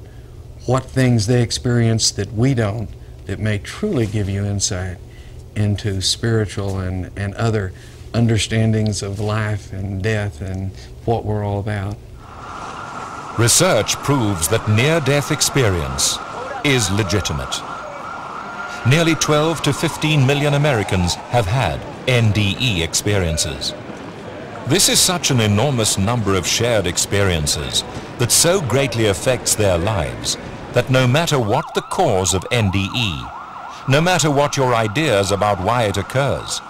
[0.64, 2.88] what things they experience that we don't
[3.26, 4.96] that may truly give you insight
[5.54, 7.72] into spiritual and, and other
[8.14, 10.70] understandings of life and death and
[11.04, 11.96] what we're all about.
[13.38, 16.18] Research proves that near-death experience
[16.64, 17.60] is legitimate.
[18.88, 23.74] nearly 12 to 15 million Americans have had NDE experiences.
[24.66, 27.82] This is such an enormous number of shared experiences
[28.18, 30.36] that so greatly affects their lives
[30.72, 35.84] that no matter what the cause of NDE, no matter what your ideas about why
[35.84, 36.60] it occurs,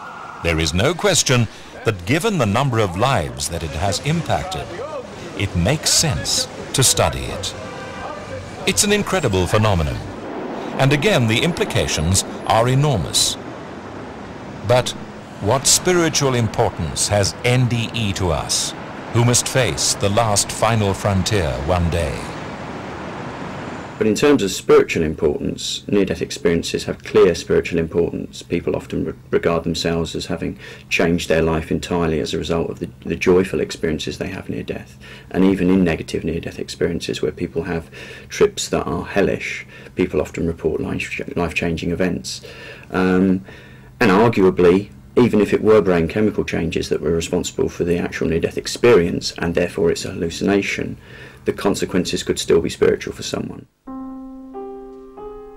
[0.42, 1.46] there is no question
[1.84, 4.66] that given the number of lives that it has impacted,
[5.38, 7.54] it makes sense to study it.
[8.66, 9.96] It's an incredible phenomenon,
[10.78, 13.36] and again the implications are enormous.
[14.66, 14.94] But
[15.40, 18.74] what spiritual importance has NDE to us,
[19.14, 22.22] who must face the last final frontier one day?
[23.96, 28.42] But in terms of spiritual importance, near-death experiences have clear spiritual importance.
[28.42, 30.58] People often re- regard themselves as having
[30.90, 34.62] changed their life entirely as a result of the, the joyful experiences they have near
[34.62, 34.98] death.
[35.30, 37.90] And even in negative near-death experiences where people have
[38.28, 42.42] trips that are hellish, people often report life, life-changing events.
[42.90, 43.42] Um,
[44.00, 48.28] and arguably, even if it were brain chemical changes that were responsible for the actual
[48.28, 50.96] near-death experience, and therefore it's a hallucination,
[51.44, 53.66] the consequences could still be spiritual for someone.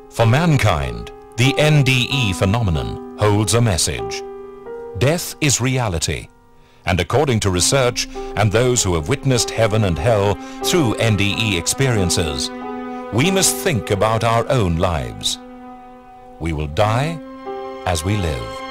[0.09, 4.21] For mankind, the NDE phenomenon holds a message.
[4.99, 6.27] Death is reality,
[6.85, 12.49] and according to research and those who have witnessed heaven and hell through NDE experiences,
[13.13, 15.39] we must think about our own lives.
[16.39, 17.19] We will die
[17.85, 18.62] as we live.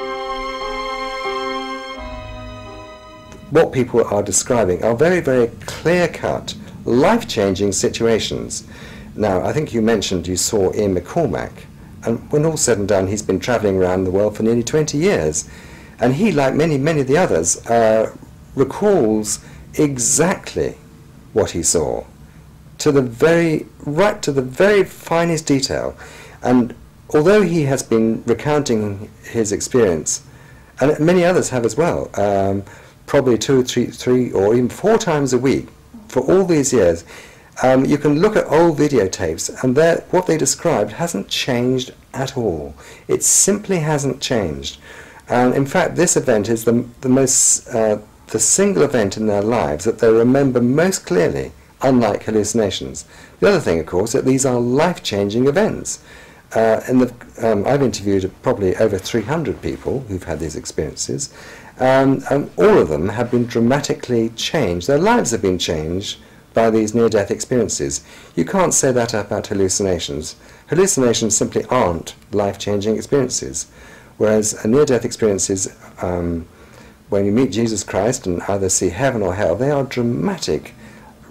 [3.53, 6.55] What people are describing are very, very clear-cut,
[6.87, 8.67] life-changing situations.
[9.15, 11.53] Now, I think you mentioned you saw Ian McCormack,
[12.03, 14.97] and when all said and done, he's been travelling around the world for nearly 20
[14.97, 15.51] years.
[16.01, 18.17] And he, like many, many of the others, uh,
[18.55, 19.45] recalls
[19.75, 20.79] exactly
[21.35, 22.07] what he saw
[22.79, 25.95] to the very, right to the very finest detail.
[26.43, 26.75] And
[27.11, 30.23] although he has been recounting his experience,
[30.81, 32.65] and many others have as well, um,
[33.07, 35.69] probably two, three, three, or even four times a week
[36.09, 37.05] for all these years,
[37.63, 39.77] um, you can look at old videotapes and
[40.13, 42.75] what they described hasn't changed at all.
[43.09, 44.79] It simply hasn't changed.
[45.29, 47.99] And in fact, this event is the, the most, uh,
[48.29, 53.05] the single event in their lives that they remember most clearly, unlike hallucinations.
[53.41, 56.03] The other thing, of course, that these are life-changing events.
[56.55, 61.33] Uh, and the, um, I've interviewed probably over 300 people who've had these experiences,
[61.83, 64.87] um, and all of them have been dramatically changed.
[64.87, 66.21] Their lives have been changed
[66.55, 68.05] by these near-death experiences.
[68.37, 70.37] You can't say that about hallucinations.
[70.69, 73.67] Hallucinations simply aren't life-changing experiences,
[74.17, 76.47] whereas near-death experiences, um,
[77.09, 80.75] when you meet Jesus Christ and either see heaven or hell, they are dramatic,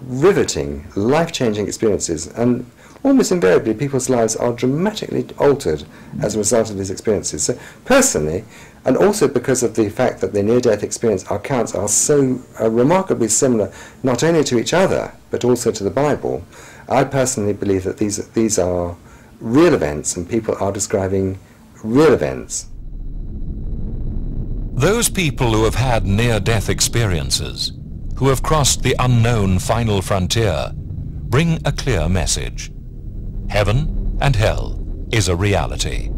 [0.02, 2.66] riveting, life-changing experiences, and
[3.02, 5.84] almost invariably people's lives are dramatically altered
[6.20, 7.44] as a result of these experiences.
[7.44, 8.44] So personally,
[8.84, 13.28] and also because of the fact that the near-death experience accounts are so uh, remarkably
[13.28, 13.72] similar
[14.02, 16.44] not only to each other but also to the Bible,
[16.88, 18.96] I personally believe that these, these are
[19.40, 21.38] real events and people are describing
[21.82, 22.66] real events.
[24.74, 27.72] Those people who have had near-death experiences,
[28.16, 32.72] who have crossed the unknown final frontier, bring a clear message.
[33.48, 34.78] Heaven and hell
[35.12, 36.11] is a reality.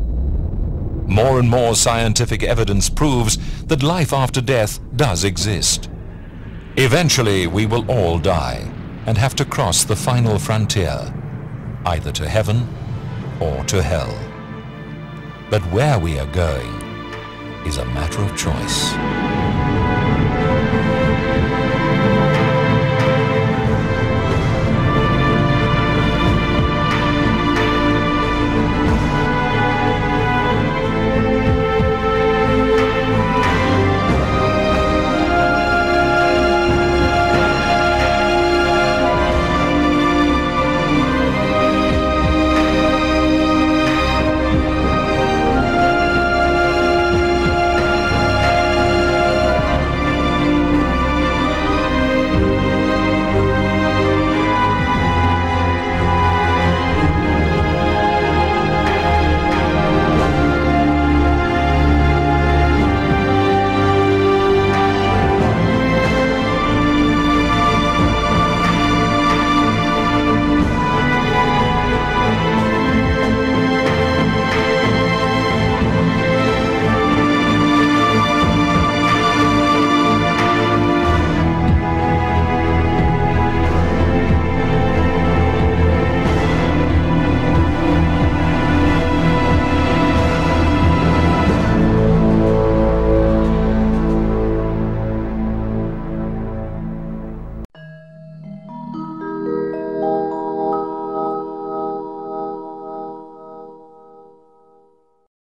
[1.06, 5.90] More and more scientific evidence proves that life after death does exist.
[6.76, 8.70] Eventually, we will all die
[9.06, 11.12] and have to cross the final frontier,
[11.86, 12.66] either to heaven
[13.40, 14.18] or to hell.
[15.50, 16.72] But where we are going
[17.66, 19.33] is a matter of choice.